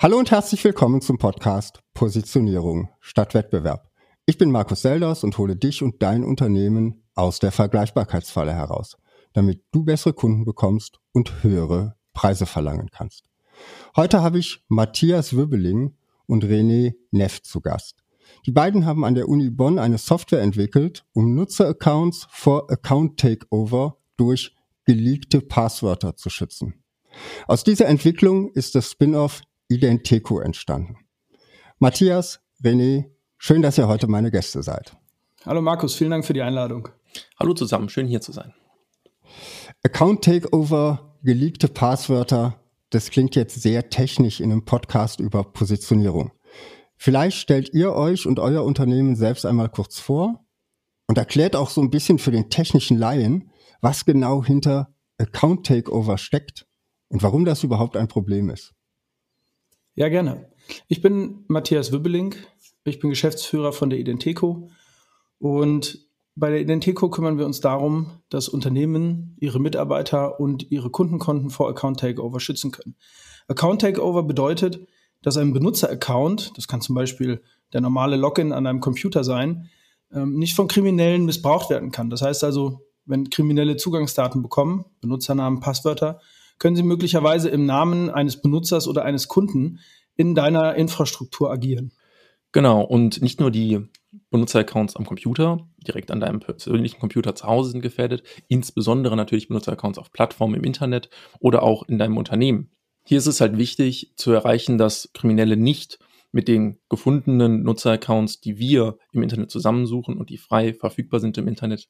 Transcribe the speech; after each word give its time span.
Hallo 0.00 0.16
und 0.16 0.30
herzlich 0.30 0.62
willkommen 0.62 1.00
zum 1.00 1.18
Podcast 1.18 1.80
Positionierung 1.92 2.88
statt 3.00 3.34
Wettbewerb. 3.34 3.90
Ich 4.26 4.38
bin 4.38 4.52
Markus 4.52 4.82
Selders 4.82 5.24
und 5.24 5.36
hole 5.38 5.56
dich 5.56 5.82
und 5.82 6.00
dein 6.00 6.22
Unternehmen 6.22 7.02
aus 7.16 7.40
der 7.40 7.50
Vergleichbarkeitsfalle 7.50 8.54
heraus, 8.54 8.96
damit 9.32 9.64
du 9.72 9.82
bessere 9.82 10.12
Kunden 10.12 10.44
bekommst 10.44 11.00
und 11.10 11.42
höhere 11.42 11.96
Preise 12.12 12.46
verlangen 12.46 12.90
kannst. 12.92 13.24
Heute 13.96 14.22
habe 14.22 14.38
ich 14.38 14.64
Matthias 14.68 15.34
Wübbeling 15.34 15.96
und 16.26 16.44
René 16.44 16.94
Neff 17.10 17.42
zu 17.42 17.60
Gast. 17.60 18.04
Die 18.46 18.52
beiden 18.52 18.86
haben 18.86 19.04
an 19.04 19.16
der 19.16 19.28
Uni 19.28 19.50
Bonn 19.50 19.80
eine 19.80 19.98
Software 19.98 20.42
entwickelt, 20.42 21.06
um 21.12 21.34
Nutzeraccounts 21.34 22.28
vor 22.30 22.70
Account 22.70 23.18
Takeover 23.18 23.96
durch 24.16 24.54
geleakte 24.84 25.40
Passwörter 25.40 26.14
zu 26.14 26.30
schützen. 26.30 26.84
Aus 27.48 27.64
dieser 27.64 27.86
Entwicklung 27.86 28.52
ist 28.52 28.76
das 28.76 28.92
Spin-off 28.92 29.40
Identico 29.68 30.40
entstanden. 30.40 30.96
Matthias, 31.78 32.40
René, 32.62 33.10
schön, 33.36 33.62
dass 33.62 33.78
ihr 33.78 33.86
heute 33.86 34.08
meine 34.08 34.30
Gäste 34.30 34.62
seid. 34.62 34.96
Hallo 35.44 35.62
Markus, 35.62 35.94
vielen 35.94 36.10
Dank 36.10 36.24
für 36.24 36.32
die 36.32 36.42
Einladung. 36.42 36.88
Hallo 37.38 37.54
zusammen, 37.54 37.88
schön 37.88 38.08
hier 38.08 38.20
zu 38.20 38.32
sein. 38.32 38.52
Account 39.84 40.24
Takeover, 40.24 41.16
geleakte 41.22 41.68
Passwörter, 41.68 42.60
das 42.90 43.10
klingt 43.10 43.36
jetzt 43.36 43.60
sehr 43.62 43.90
technisch 43.90 44.40
in 44.40 44.50
einem 44.50 44.64
Podcast 44.64 45.20
über 45.20 45.44
Positionierung. 45.44 46.32
Vielleicht 46.96 47.36
stellt 47.36 47.72
ihr 47.74 47.92
euch 47.92 48.26
und 48.26 48.40
euer 48.40 48.64
Unternehmen 48.64 49.14
selbst 49.14 49.46
einmal 49.46 49.68
kurz 49.68 50.00
vor 50.00 50.44
und 51.06 51.18
erklärt 51.18 51.54
auch 51.54 51.70
so 51.70 51.80
ein 51.80 51.90
bisschen 51.90 52.18
für 52.18 52.30
den 52.30 52.50
technischen 52.50 52.98
Laien, 52.98 53.50
was 53.80 54.04
genau 54.04 54.42
hinter 54.42 54.94
Account 55.18 55.66
Takeover 55.66 56.18
steckt 56.18 56.66
und 57.08 57.22
warum 57.22 57.44
das 57.44 57.62
überhaupt 57.62 57.96
ein 57.96 58.08
Problem 58.08 58.50
ist. 58.50 58.74
Ja, 59.98 60.08
gerne. 60.08 60.46
Ich 60.86 61.02
bin 61.02 61.44
Matthias 61.48 61.90
Wübbeling. 61.90 62.36
Ich 62.84 63.00
bin 63.00 63.10
Geschäftsführer 63.10 63.72
von 63.72 63.90
der 63.90 63.98
Identico. 63.98 64.70
Und 65.40 66.06
bei 66.36 66.50
der 66.50 66.60
Identico 66.60 67.10
kümmern 67.10 67.36
wir 67.36 67.44
uns 67.44 67.60
darum, 67.60 68.06
dass 68.28 68.48
Unternehmen 68.48 69.36
ihre 69.40 69.58
Mitarbeiter 69.58 70.38
und 70.38 70.70
ihre 70.70 70.90
Kundenkonten 70.90 71.50
vor 71.50 71.68
Account 71.68 71.98
Takeover 71.98 72.38
schützen 72.38 72.70
können. 72.70 72.94
Account 73.48 73.80
Takeover 73.80 74.22
bedeutet, 74.22 74.86
dass 75.22 75.36
ein 75.36 75.52
Benutzeraccount, 75.52 76.56
das 76.56 76.68
kann 76.68 76.80
zum 76.80 76.94
Beispiel 76.94 77.42
der 77.72 77.80
normale 77.80 78.14
Login 78.14 78.52
an 78.52 78.68
einem 78.68 78.78
Computer 78.78 79.24
sein, 79.24 79.68
ähm, 80.12 80.38
nicht 80.38 80.54
von 80.54 80.68
Kriminellen 80.68 81.24
missbraucht 81.24 81.70
werden 81.70 81.90
kann. 81.90 82.08
Das 82.08 82.22
heißt 82.22 82.44
also, 82.44 82.86
wenn 83.04 83.30
Kriminelle 83.30 83.76
Zugangsdaten 83.76 84.42
bekommen, 84.42 84.84
Benutzernamen, 85.00 85.58
Passwörter, 85.58 86.20
können 86.58 86.76
sie 86.76 86.82
möglicherweise 86.82 87.48
im 87.48 87.66
Namen 87.66 88.10
eines 88.10 88.40
Benutzers 88.40 88.88
oder 88.88 89.04
eines 89.04 89.28
Kunden 89.28 89.80
in 90.16 90.34
deiner 90.34 90.74
Infrastruktur 90.74 91.50
agieren. 91.50 91.92
Genau, 92.52 92.82
und 92.82 93.22
nicht 93.22 93.40
nur 93.40 93.50
die 93.50 93.80
Benutzeraccounts 94.30 94.96
am 94.96 95.04
Computer, 95.04 95.68
direkt 95.86 96.10
an 96.10 96.20
deinem 96.20 96.40
persönlichen 96.40 96.98
Computer 96.98 97.34
zu 97.34 97.46
Hause 97.46 97.70
sind 97.70 97.82
gefährdet, 97.82 98.22
insbesondere 98.48 99.16
natürlich 99.16 99.48
Benutzeraccounts 99.48 99.98
auf 99.98 100.12
Plattformen 100.12 100.54
im 100.54 100.64
Internet 100.64 101.10
oder 101.40 101.62
auch 101.62 101.82
in 101.82 101.98
deinem 101.98 102.16
Unternehmen. 102.16 102.70
Hier 103.04 103.18
ist 103.18 103.26
es 103.26 103.40
halt 103.40 103.58
wichtig 103.58 104.12
zu 104.16 104.32
erreichen, 104.32 104.78
dass 104.78 105.10
Kriminelle 105.12 105.56
nicht 105.56 105.98
mit 106.32 106.48
den 106.48 106.78
gefundenen 106.88 107.62
Nutzeraccounts, 107.62 108.40
die 108.40 108.58
wir 108.58 108.98
im 109.12 109.22
Internet 109.22 109.50
zusammensuchen 109.50 110.16
und 110.16 110.30
die 110.30 110.36
frei 110.38 110.74
verfügbar 110.74 111.20
sind 111.20 111.38
im 111.38 111.48
Internet, 111.48 111.88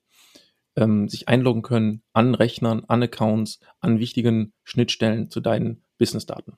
ähm, 0.78 1.08
sich 1.08 1.28
einloggen 1.28 1.62
können 1.62 2.02
an 2.12 2.34
Rechnern, 2.34 2.84
an 2.86 3.02
Accounts, 3.02 3.60
an 3.80 3.98
wichtigen 3.98 4.52
Schnittstellen 4.64 5.30
zu 5.30 5.40
deinen 5.40 5.82
Businessdaten. 5.98 6.54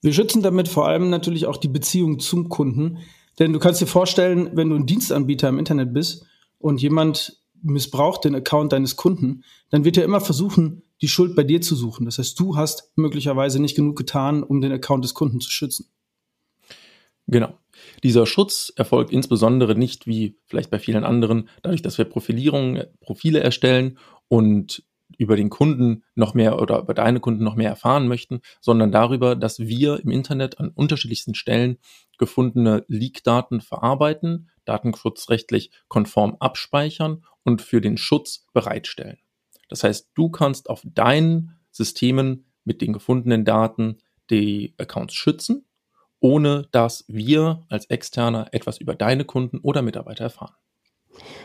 Wir 0.00 0.12
schützen 0.12 0.42
damit 0.42 0.68
vor 0.68 0.88
allem 0.88 1.10
natürlich 1.10 1.46
auch 1.46 1.56
die 1.56 1.68
Beziehung 1.68 2.18
zum 2.18 2.48
Kunden, 2.48 2.98
denn 3.38 3.52
du 3.52 3.58
kannst 3.58 3.80
dir 3.80 3.86
vorstellen, 3.86 4.50
wenn 4.54 4.70
du 4.70 4.76
ein 4.76 4.86
Dienstanbieter 4.86 5.48
im 5.48 5.58
Internet 5.58 5.92
bist 5.92 6.24
und 6.58 6.80
jemand 6.80 7.42
missbraucht 7.62 8.24
den 8.24 8.34
Account 8.34 8.72
deines 8.72 8.96
Kunden, 8.96 9.42
dann 9.70 9.84
wird 9.84 9.96
er 9.96 10.04
immer 10.04 10.20
versuchen, 10.20 10.82
die 11.02 11.08
Schuld 11.08 11.36
bei 11.36 11.44
dir 11.44 11.60
zu 11.60 11.74
suchen. 11.74 12.06
Das 12.06 12.18
heißt, 12.18 12.38
du 12.38 12.56
hast 12.56 12.92
möglicherweise 12.96 13.60
nicht 13.60 13.76
genug 13.76 13.96
getan, 13.96 14.42
um 14.42 14.60
den 14.60 14.72
Account 14.72 15.04
des 15.04 15.14
Kunden 15.14 15.40
zu 15.40 15.50
schützen. 15.50 15.88
Genau. 17.26 17.52
Dieser 18.02 18.26
Schutz 18.26 18.72
erfolgt 18.76 19.12
insbesondere 19.12 19.74
nicht 19.74 20.06
wie 20.06 20.38
vielleicht 20.46 20.70
bei 20.70 20.78
vielen 20.78 21.04
anderen, 21.04 21.48
dadurch, 21.62 21.82
dass 21.82 21.98
wir 21.98 22.04
Profilierungen, 22.04 22.84
Profile 23.00 23.40
erstellen 23.40 23.98
und 24.28 24.84
über 25.16 25.36
den 25.36 25.50
Kunden 25.50 26.04
noch 26.14 26.34
mehr 26.34 26.60
oder 26.60 26.80
über 26.80 26.94
deine 26.94 27.20
Kunden 27.20 27.42
noch 27.42 27.56
mehr 27.56 27.70
erfahren 27.70 28.08
möchten, 28.08 28.40
sondern 28.60 28.92
darüber, 28.92 29.36
dass 29.36 29.58
wir 29.58 30.00
im 30.00 30.10
Internet 30.10 30.60
an 30.60 30.68
unterschiedlichsten 30.68 31.34
Stellen 31.34 31.78
gefundene 32.18 32.84
Leak-Daten 32.88 33.60
verarbeiten, 33.60 34.50
datenschutzrechtlich 34.64 35.70
konform 35.88 36.36
abspeichern 36.40 37.24
und 37.42 37.62
für 37.62 37.80
den 37.80 37.96
Schutz 37.96 38.46
bereitstellen. 38.52 39.18
Das 39.68 39.84
heißt, 39.84 40.10
du 40.14 40.30
kannst 40.30 40.68
auf 40.68 40.82
deinen 40.84 41.58
Systemen 41.70 42.46
mit 42.64 42.82
den 42.82 42.92
gefundenen 42.92 43.44
Daten 43.44 43.98
die 44.30 44.74
Accounts 44.78 45.14
schützen 45.14 45.64
ohne 46.20 46.68
dass 46.72 47.04
wir 47.08 47.64
als 47.68 47.86
Externer 47.86 48.48
etwas 48.52 48.78
über 48.78 48.94
deine 48.94 49.24
Kunden 49.24 49.58
oder 49.58 49.82
Mitarbeiter 49.82 50.24
erfahren. 50.24 50.54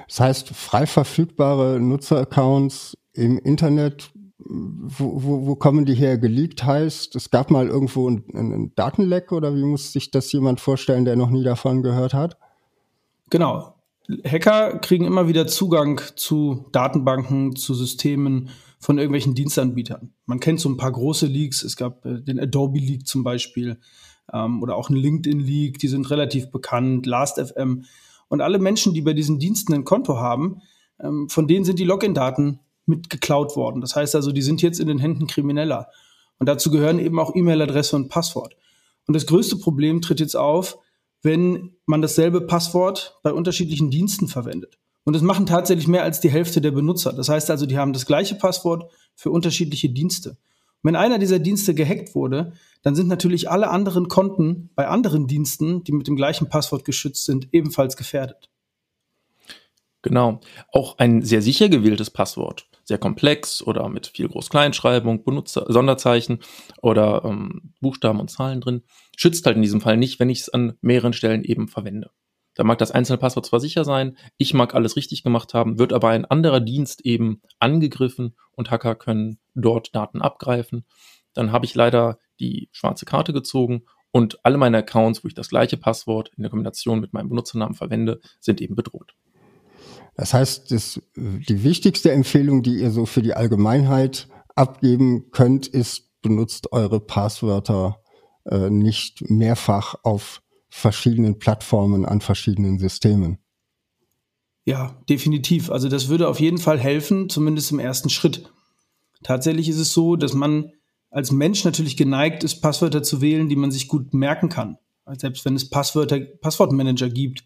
Das 0.07 0.19
heißt, 0.19 0.50
frei 0.50 0.85
verfügbare 0.85 1.79
Nutzeraccounts 1.79 2.97
im 3.13 3.38
Internet, 3.39 4.11
wo, 4.38 5.23
wo, 5.23 5.47
wo 5.47 5.56
kommen 5.56 5.85
die 5.85 5.94
her? 5.94 6.17
Geleakt 6.17 6.63
heißt, 6.63 7.16
es 7.16 7.29
gab 7.29 7.50
mal 7.50 7.67
irgendwo 7.67 8.09
ein, 8.09 8.23
ein 8.34 8.72
Datenleck 8.75 9.31
oder 9.31 9.56
wie 9.56 9.63
muss 9.63 9.94
sich 9.94 10.11
das 10.11 10.31
jemand 10.31 10.59
vorstellen, 10.59 11.05
der 11.05 11.16
noch 11.16 11.29
nie 11.29 11.44
davon 11.44 11.81
gehört 11.81 12.13
hat? 12.13 12.38
Genau. 13.29 13.75
Hacker 14.25 14.79
kriegen 14.79 15.05
immer 15.05 15.28
wieder 15.28 15.47
Zugang 15.47 16.01
zu 16.16 16.66
Datenbanken, 16.73 17.55
zu 17.55 17.73
Systemen 17.73 18.50
von 18.79 18.97
irgendwelchen 18.97 19.34
Dienstanbietern. 19.34 20.11
Man 20.25 20.41
kennt 20.41 20.59
so 20.59 20.67
ein 20.67 20.78
paar 20.78 20.91
große 20.91 21.25
Leaks. 21.25 21.63
Es 21.63 21.78
gab 21.78 22.05
äh, 22.05 22.22
den 22.22 22.40
Adobe 22.40 22.79
Leak 22.79 23.07
zum 23.07 23.23
Beispiel 23.23 23.79
ähm, 24.31 24.61
oder 24.61 24.75
auch 24.75 24.89
ein 24.89 24.95
LinkedIn 24.95 25.39
Leak, 25.39 25.79
die 25.79 25.88
sind 25.88 26.09
relativ 26.09 26.51
bekannt, 26.51 27.06
Last.fm. 27.06 27.85
Und 28.29 28.41
alle 28.41 28.59
Menschen, 28.59 28.94
die 28.94 29.01
bei 29.01 29.13
diesen 29.13 29.39
Diensten 29.39 29.73
ein 29.73 29.84
Konto 29.84 30.17
haben, 30.17 30.61
ähm, 31.01 31.29
von 31.29 31.47
denen 31.47 31.66
sind 31.66 31.79
die 31.79 31.85
Login-Daten 31.85 32.59
mit 32.85 33.09
geklaut 33.09 33.56
worden. 33.56 33.81
Das 33.81 33.95
heißt 33.95 34.16
also, 34.16 34.31
die 34.31 34.41
sind 34.41 34.61
jetzt 34.61 34.79
in 34.79 34.88
den 34.88 35.00
Händen 35.00 35.28
Krimineller. 35.28 35.88
Und 36.39 36.47
dazu 36.47 36.72
gehören 36.72 37.00
eben 37.00 37.19
auch 37.19 37.35
E-Mail-Adresse 37.35 37.95
und 37.95 38.09
Passwort. 38.09 38.56
Und 39.07 39.13
das 39.16 39.28
größte 39.28 39.57
Problem 39.57 40.01
tritt 40.01 40.19
jetzt 40.19 40.35
auf, 40.35 40.78
wenn 41.22 41.75
man 41.85 42.01
dasselbe 42.01 42.41
Passwort 42.41 43.17
bei 43.23 43.34
unterschiedlichen 43.34 43.90
Diensten 43.90 44.28
verwendet. 44.28 44.78
Und 45.05 45.13
das 45.13 45.22
machen 45.22 45.45
tatsächlich 45.45 45.88
mehr 45.88 46.03
als 46.03 46.22
die 46.22 46.29
Hälfte 46.29 46.61
der 46.61 46.72
Benutzer. 46.72 47.13
Das 47.13 47.29
heißt 47.29 47.50
also, 47.50 47.66
die 47.66 47.78
haben 47.78 47.94
das 47.94 48.05
gleiche 48.05 48.35
Passwort 48.35 48.90
für 49.16 49.31
unterschiedliche 49.31 49.90
Dienste. 49.90 50.38
Wenn 50.83 50.97
einer 50.97 51.17
dieser 51.17 51.39
Dienste 51.39 51.73
gehackt 51.73 52.13
wurde, 52.13 52.53
dann 52.81 52.94
sind 52.94 53.07
natürlich 53.07 53.49
alle 53.49 53.69
anderen 53.69 54.09
Konten 54.09 54.69
bei 54.75 54.88
anderen 54.88 55.27
Diensten, 55.27 55.83
die 55.85 55.94
mit 55.94 56.07
dem 56.07 56.17
gleichen 56.17 56.49
Passwort 56.49 56.83
geschützt 56.83 57.23
sind, 57.23 57.47
ebenfalls 57.53 57.95
gefährdet. 57.95 58.49
Genau. 60.01 60.41
Auch 60.73 60.97
ein 60.97 61.22
sehr 61.22 61.41
sicher 61.41 61.69
gewähltes 61.69 62.09
Passwort, 62.09 62.67
sehr 62.83 62.97
komplex 62.97 63.61
oder 63.61 63.88
mit 63.88 64.07
viel 64.07 64.27
Groß-Kleinschreibung, 64.27 65.23
Benutzer 65.23 65.66
Sonderzeichen 65.69 66.39
oder 66.81 67.23
ähm, 67.23 67.73
Buchstaben 67.79 68.19
und 68.19 68.29
Zahlen 68.29 68.59
drin, 68.59 68.83
schützt 69.16 69.45
halt 69.45 69.55
in 69.55 69.61
diesem 69.61 69.79
Fall 69.79 69.95
nicht, 69.95 70.19
wenn 70.19 70.29
ich 70.29 70.41
es 70.41 70.49
an 70.49 70.77
mehreren 70.81 71.13
Stellen 71.13 71.45
eben 71.45 71.69
verwende. 71.69 72.11
Da 72.56 72.64
mag 72.64 72.78
das 72.78 72.91
einzelne 72.91 73.18
Passwort 73.18 73.46
zwar 73.46 73.59
sicher 73.59 73.84
sein, 73.84 74.18
ich 74.38 74.53
mag 74.53 74.75
alles 74.75 74.96
richtig 74.96 75.24
gemacht 75.24 75.53
haben, 75.53 75.80
wird 75.80 75.94
aber 75.94 76.09
ein 76.09 76.25
anderer 76.25 76.59
Dienst 76.59 77.06
eben 77.06 77.41
angegriffen 77.59 78.36
und 78.52 78.69
Hacker 78.69 78.96
können 78.96 79.40
dort 79.56 79.96
Daten 79.96 80.22
abgreifen. 80.22 80.86
Dann 81.34 81.52
habe 81.52 81.66
ich 81.66 81.74
leider 81.74 82.19
die 82.40 82.69
schwarze 82.72 83.06
Karte 83.06 83.34
gezogen 83.34 83.84
und 84.12 84.46
alle 84.46 84.58
meine 84.58 84.78
Accounts, 84.78 85.23
wo 85.23 85.28
ich 85.28 85.34
das 85.34 85.50
gleiche 85.50 85.78
Passwort 85.78 86.29
in 86.38 86.44
der 86.44 86.52
Kombination 86.52 87.00
mit 87.00 87.14
meinem 87.14 87.29
Benutzernamen 87.29 87.73
verwende, 87.73 88.20
sind 88.40 88.61
eben 88.61 88.76
bedroht. 88.76 89.16
Das 90.16 90.35
heißt, 90.35 90.70
das, 90.72 91.02
die 91.16 91.64
wichtigste 91.64 92.11
Empfehlung, 92.11 92.61
die 92.61 92.76
ihr 92.76 92.91
so 92.91 93.08
für 93.08 93.23
die 93.23 93.34
Allgemeinheit 93.34 94.28
abgeben 94.56 95.32
könnt, 95.32 95.66
ist, 95.66 96.11
benutzt 96.22 96.72
eure 96.72 96.99
Passwörter 96.99 97.99
äh, 98.46 98.70
nicht 98.70 99.29
mehrfach 99.29 99.96
auf 100.03 100.44
verschiedenen 100.75 101.37
Plattformen, 101.37 102.03
an 102.03 102.20
verschiedenen 102.20 102.79
Systemen. 102.79 103.37
Ja, 104.66 104.99
definitiv. 105.08 105.70
Also 105.70 105.87
das 105.87 106.09
würde 106.09 106.28
auf 106.28 106.40
jeden 106.40 106.58
Fall 106.58 106.79
helfen, 106.79 107.29
zumindest 107.29 107.72
im 107.72 107.79
ersten 107.79 108.09
Schritt. 108.09 108.52
Tatsächlich 109.22 109.70
ist 109.70 109.78
es 109.78 109.93
so, 109.93 110.16
dass 110.16 110.34
man 110.34 110.72
als 111.11 111.31
Mensch 111.31 111.64
natürlich 111.64 111.96
geneigt 111.96 112.43
ist, 112.43 112.61
Passwörter 112.61 113.03
zu 113.03 113.22
wählen, 113.22 113.49
die 113.49 113.55
man 113.55 113.70
sich 113.70 113.87
gut 113.87 114.16
merken 114.16 114.49
kann. 114.49 114.78
Selbst 115.16 115.46
wenn 115.46 115.55
es 115.55 115.70
Passwörter, 115.70 116.20
Passwortmanager 116.20 117.09
gibt. 117.09 117.43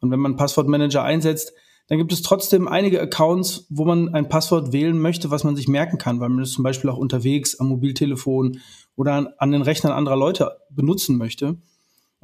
Und 0.00 0.10
wenn 0.10 0.20
man 0.20 0.36
Passwortmanager 0.36 1.02
einsetzt, 1.02 1.52
dann 1.88 1.96
gibt 1.96 2.12
es 2.12 2.20
trotzdem 2.20 2.68
einige 2.68 3.00
Accounts, 3.00 3.66
wo 3.70 3.86
man 3.86 4.12
ein 4.14 4.28
Passwort 4.28 4.72
wählen 4.72 4.98
möchte, 4.98 5.30
was 5.30 5.44
man 5.44 5.56
sich 5.56 5.66
merken 5.66 5.96
kann, 5.96 6.20
weil 6.20 6.28
man 6.28 6.42
es 6.42 6.52
zum 6.52 6.62
Beispiel 6.62 6.90
auch 6.90 6.98
unterwegs 6.98 7.58
am 7.58 7.68
Mobiltelefon 7.68 8.60
oder 8.96 9.14
an, 9.14 9.28
an 9.38 9.52
den 9.52 9.62
Rechnern 9.62 9.94
anderer 9.94 10.16
Leute 10.16 10.58
benutzen 10.68 11.16
möchte. 11.16 11.56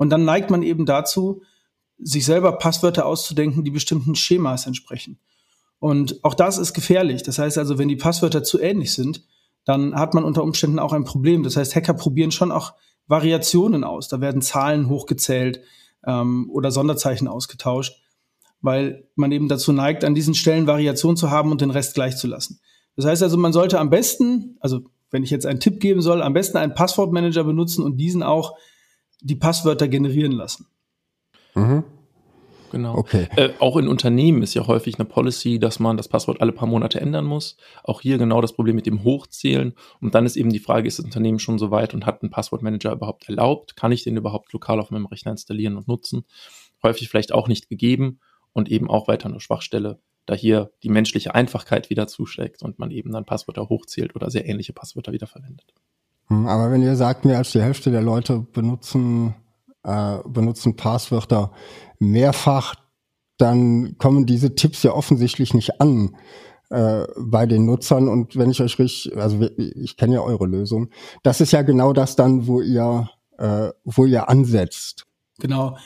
Und 0.02 0.10
dann 0.10 0.24
neigt 0.24 0.50
man 0.50 0.64
eben 0.64 0.84
dazu, 0.84 1.42
sich 1.96 2.24
selber 2.24 2.58
Passwörter 2.58 3.06
auszudenken, 3.06 3.62
die 3.62 3.70
bestimmten 3.70 4.16
Schemas 4.16 4.66
entsprechen. 4.66 5.20
Und 5.78 6.24
auch 6.24 6.34
das 6.34 6.58
ist 6.58 6.74
gefährlich. 6.74 7.22
Das 7.22 7.38
heißt 7.38 7.56
also, 7.56 7.78
wenn 7.78 7.86
die 7.86 7.94
Passwörter 7.94 8.42
zu 8.42 8.58
ähnlich 8.58 8.94
sind, 8.94 9.22
dann 9.64 9.94
hat 9.94 10.12
man 10.12 10.24
unter 10.24 10.42
Umständen 10.42 10.80
auch 10.80 10.92
ein 10.92 11.04
Problem. 11.04 11.44
Das 11.44 11.56
heißt, 11.56 11.76
Hacker 11.76 11.94
probieren 11.94 12.32
schon 12.32 12.50
auch 12.50 12.72
Variationen 13.06 13.84
aus. 13.84 14.08
Da 14.08 14.20
werden 14.20 14.42
Zahlen 14.42 14.88
hochgezählt 14.88 15.60
ähm, 16.04 16.50
oder 16.50 16.72
Sonderzeichen 16.72 17.28
ausgetauscht, 17.28 18.02
weil 18.60 19.06
man 19.14 19.30
eben 19.30 19.46
dazu 19.46 19.70
neigt, 19.70 20.02
an 20.02 20.16
diesen 20.16 20.34
Stellen 20.34 20.66
Variation 20.66 21.16
zu 21.16 21.30
haben 21.30 21.52
und 21.52 21.60
den 21.60 21.70
Rest 21.70 21.94
gleich 21.94 22.16
zu 22.16 22.26
lassen. 22.26 22.58
Das 22.96 23.04
heißt 23.04 23.22
also, 23.22 23.36
man 23.36 23.52
sollte 23.52 23.78
am 23.78 23.88
besten, 23.88 24.56
also 24.58 24.80
wenn 25.12 25.22
ich 25.22 25.30
jetzt 25.30 25.46
einen 25.46 25.60
Tipp 25.60 25.78
geben 25.78 26.02
soll, 26.02 26.22
am 26.22 26.32
besten 26.32 26.56
einen 26.56 26.74
Passwortmanager 26.74 27.44
benutzen 27.44 27.84
und 27.84 27.98
diesen 27.98 28.24
auch 28.24 28.56
die 29.22 29.36
Passwörter 29.36 29.88
generieren 29.88 30.32
lassen. 30.32 30.66
Mhm. 31.54 31.84
Genau. 32.72 32.96
Okay. 32.96 33.28
Äh, 33.36 33.50
auch 33.58 33.76
in 33.76 33.86
Unternehmen 33.86 34.42
ist 34.42 34.54
ja 34.54 34.66
häufig 34.66 34.98
eine 34.98 35.04
Policy, 35.04 35.58
dass 35.58 35.78
man 35.78 35.98
das 35.98 36.08
Passwort 36.08 36.40
alle 36.40 36.52
paar 36.52 36.66
Monate 36.66 37.02
ändern 37.02 37.26
muss. 37.26 37.58
Auch 37.84 38.00
hier 38.00 38.16
genau 38.16 38.40
das 38.40 38.54
Problem 38.54 38.74
mit 38.76 38.86
dem 38.86 39.04
Hochzählen. 39.04 39.74
Und 40.00 40.14
dann 40.14 40.24
ist 40.24 40.36
eben 40.36 40.50
die 40.50 40.58
Frage, 40.58 40.88
ist 40.88 40.98
das 40.98 41.04
Unternehmen 41.04 41.38
schon 41.38 41.58
so 41.58 41.70
weit 41.70 41.92
und 41.92 42.06
hat 42.06 42.22
ein 42.22 42.30
Passwortmanager 42.30 42.92
überhaupt 42.92 43.28
erlaubt? 43.28 43.76
Kann 43.76 43.92
ich 43.92 44.04
den 44.04 44.16
überhaupt 44.16 44.54
lokal 44.54 44.80
auf 44.80 44.90
meinem 44.90 45.04
Rechner 45.04 45.32
installieren 45.32 45.76
und 45.76 45.86
nutzen? 45.86 46.24
Häufig 46.82 47.10
vielleicht 47.10 47.32
auch 47.32 47.46
nicht 47.46 47.68
gegeben 47.68 48.20
und 48.54 48.70
eben 48.70 48.88
auch 48.88 49.06
weiter 49.06 49.28
eine 49.28 49.40
Schwachstelle, 49.40 50.00
da 50.24 50.34
hier 50.34 50.72
die 50.82 50.88
menschliche 50.88 51.34
Einfachkeit 51.34 51.90
wieder 51.90 52.06
zuschlägt 52.06 52.62
und 52.62 52.78
man 52.78 52.90
eben 52.90 53.12
dann 53.12 53.26
Passwörter 53.26 53.68
hochzählt 53.68 54.16
oder 54.16 54.30
sehr 54.30 54.48
ähnliche 54.48 54.72
Passwörter 54.72 55.12
wiederverwendet. 55.12 55.74
Hm, 55.74 55.91
aber 56.28 56.70
wenn 56.70 56.82
ihr 56.82 56.96
sagt, 56.96 57.24
mehr 57.24 57.38
als 57.38 57.52
die 57.52 57.60
Hälfte 57.60 57.90
der 57.90 58.02
Leute 58.02 58.40
benutzen 58.52 59.34
äh, 59.84 60.18
benutzen 60.26 60.76
Passwörter 60.76 61.52
mehrfach, 61.98 62.74
dann 63.38 63.98
kommen 63.98 64.26
diese 64.26 64.54
Tipps 64.54 64.82
ja 64.82 64.92
offensichtlich 64.92 65.54
nicht 65.54 65.80
an 65.80 66.16
äh, 66.70 67.04
bei 67.18 67.46
den 67.46 67.66
Nutzern. 67.66 68.08
Und 68.08 68.36
wenn 68.36 68.50
ich 68.50 68.60
euch 68.60 68.78
richtig, 68.78 69.16
also 69.16 69.48
ich 69.56 69.96
kenne 69.96 70.14
ja 70.14 70.20
eure 70.20 70.46
Lösung, 70.46 70.90
das 71.22 71.40
ist 71.40 71.52
ja 71.52 71.62
genau 71.62 71.92
das 71.92 72.16
dann, 72.16 72.46
wo 72.46 72.60
ihr, 72.60 73.08
äh, 73.38 73.70
wo 73.84 74.04
ihr 74.04 74.28
ansetzt. 74.28 75.06
Genau. 75.38 75.76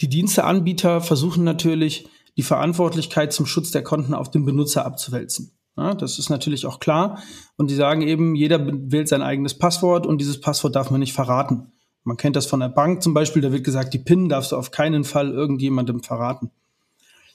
Die 0.00 0.08
Diensteanbieter 0.08 1.00
versuchen 1.00 1.44
natürlich, 1.44 2.08
die 2.36 2.42
Verantwortlichkeit 2.42 3.32
zum 3.32 3.46
Schutz 3.46 3.70
der 3.70 3.84
Konten 3.84 4.14
auf 4.14 4.30
den 4.30 4.44
Benutzer 4.44 4.84
abzuwälzen. 4.84 5.52
Ja, 5.76 5.94
das 5.94 6.18
ist 6.18 6.30
natürlich 6.30 6.66
auch 6.66 6.78
klar. 6.78 7.20
Und 7.56 7.70
die 7.70 7.74
sagen 7.74 8.02
eben, 8.02 8.34
jeder 8.34 8.64
wählt 8.64 9.08
sein 9.08 9.22
eigenes 9.22 9.58
Passwort 9.58 10.06
und 10.06 10.20
dieses 10.20 10.40
Passwort 10.40 10.76
darf 10.76 10.90
man 10.90 11.00
nicht 11.00 11.12
verraten. 11.12 11.72
Man 12.04 12.16
kennt 12.16 12.36
das 12.36 12.46
von 12.46 12.60
der 12.60 12.68
Bank 12.68 13.02
zum 13.02 13.14
Beispiel, 13.14 13.42
da 13.42 13.50
wird 13.50 13.64
gesagt, 13.64 13.94
die 13.94 13.98
PIN 13.98 14.28
darfst 14.28 14.52
du 14.52 14.56
auf 14.56 14.70
keinen 14.70 15.04
Fall 15.04 15.30
irgendjemandem 15.30 16.02
verraten. 16.02 16.50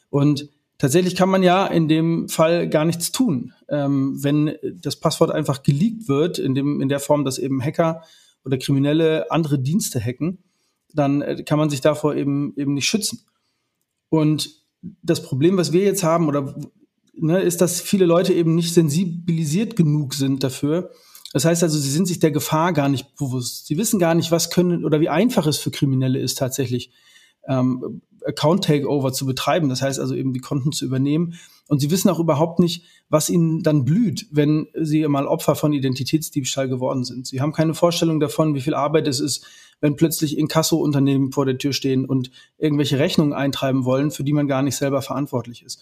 Und 0.09 0.49
tatsächlich 0.77 1.15
kann 1.15 1.29
man 1.29 1.43
ja 1.43 1.65
in 1.65 1.87
dem 1.87 2.29
Fall 2.29 2.69
gar 2.69 2.85
nichts 2.85 3.11
tun. 3.11 3.53
Ähm, 3.67 4.23
wenn 4.23 4.55
das 4.81 4.95
Passwort 4.95 5.31
einfach 5.31 5.63
geleakt 5.63 6.07
wird, 6.07 6.39
in, 6.39 6.55
dem, 6.55 6.81
in 6.81 6.89
der 6.89 6.99
Form, 6.99 7.25
dass 7.25 7.39
eben 7.39 7.61
Hacker 7.63 8.03
oder 8.45 8.57
Kriminelle 8.57 9.31
andere 9.31 9.59
Dienste 9.59 9.99
hacken, 9.99 10.39
dann 10.93 11.21
äh, 11.21 11.43
kann 11.43 11.59
man 11.59 11.69
sich 11.69 11.81
davor 11.81 12.15
eben, 12.15 12.53
eben 12.55 12.73
nicht 12.73 12.87
schützen. 12.87 13.25
Und 14.09 14.49
das 14.81 15.23
Problem, 15.23 15.57
was 15.57 15.73
wir 15.73 15.83
jetzt 15.83 16.03
haben, 16.03 16.27
oder 16.27 16.55
ne, 17.21 17.41
ist, 17.41 17.61
dass 17.61 17.81
viele 17.81 18.05
Leute 18.05 18.33
eben 18.33 18.55
nicht 18.55 18.73
sensibilisiert 18.73 19.75
genug 19.75 20.13
sind 20.13 20.43
dafür, 20.43 20.91
das 21.31 21.45
heißt 21.45 21.63
also, 21.63 21.77
sie 21.77 21.91
sind 21.91 22.07
sich 22.07 22.19
der 22.19 22.31
Gefahr 22.31 22.73
gar 22.73 22.89
nicht 22.89 23.15
bewusst. 23.15 23.67
Sie 23.67 23.77
wissen 23.77 23.99
gar 23.99 24.15
nicht, 24.15 24.31
was 24.31 24.49
können 24.49 24.83
oder 24.83 24.99
wie 24.99 25.09
einfach 25.09 25.45
es 25.45 25.57
für 25.57 25.71
Kriminelle 25.71 26.19
ist, 26.19 26.37
tatsächlich 26.37 26.91
ähm, 27.47 28.01
Account 28.25 28.65
Takeover 28.65 29.13
zu 29.13 29.25
betreiben. 29.25 29.69
Das 29.69 29.81
heißt 29.81 29.99
also 29.99 30.15
eben 30.15 30.33
die 30.33 30.39
Konten 30.39 30.71
zu 30.71 30.85
übernehmen. 30.85 31.35
Und 31.67 31.79
sie 31.79 31.91
wissen 31.91 32.09
auch 32.09 32.19
überhaupt 32.19 32.59
nicht, 32.59 32.83
was 33.09 33.29
ihnen 33.29 33.61
dann 33.61 33.85
blüht, 33.85 34.27
wenn 34.31 34.67
sie 34.73 35.07
mal 35.07 35.27
Opfer 35.27 35.53
von 35.53 35.71
Identitätsdiebstahl 35.71 36.67
geworden 36.67 37.03
sind. 37.03 37.27
Sie 37.27 37.41
haben 37.41 37.53
keine 37.53 37.75
Vorstellung 37.75 38.19
davon, 38.19 38.55
wie 38.55 38.61
viel 38.61 38.73
Arbeit 38.73 39.07
es 39.07 39.19
ist, 39.19 39.45
wenn 39.79 39.95
plötzlich 39.95 40.35
Inkasso-Unternehmen 40.37 41.31
vor 41.31 41.45
der 41.45 41.59
Tür 41.59 41.73
stehen 41.73 42.05
und 42.05 42.31
irgendwelche 42.57 42.97
Rechnungen 42.97 43.33
eintreiben 43.33 43.85
wollen, 43.85 44.09
für 44.09 44.23
die 44.23 44.33
man 44.33 44.47
gar 44.47 44.63
nicht 44.63 44.75
selber 44.75 45.03
verantwortlich 45.03 45.63
ist. 45.63 45.79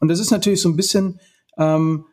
Und 0.00 0.08
das 0.08 0.18
ist 0.18 0.30
natürlich 0.30 0.60
so 0.60 0.68
ein 0.68 0.76
bisschen 0.76 1.20
ähm, 1.58 2.06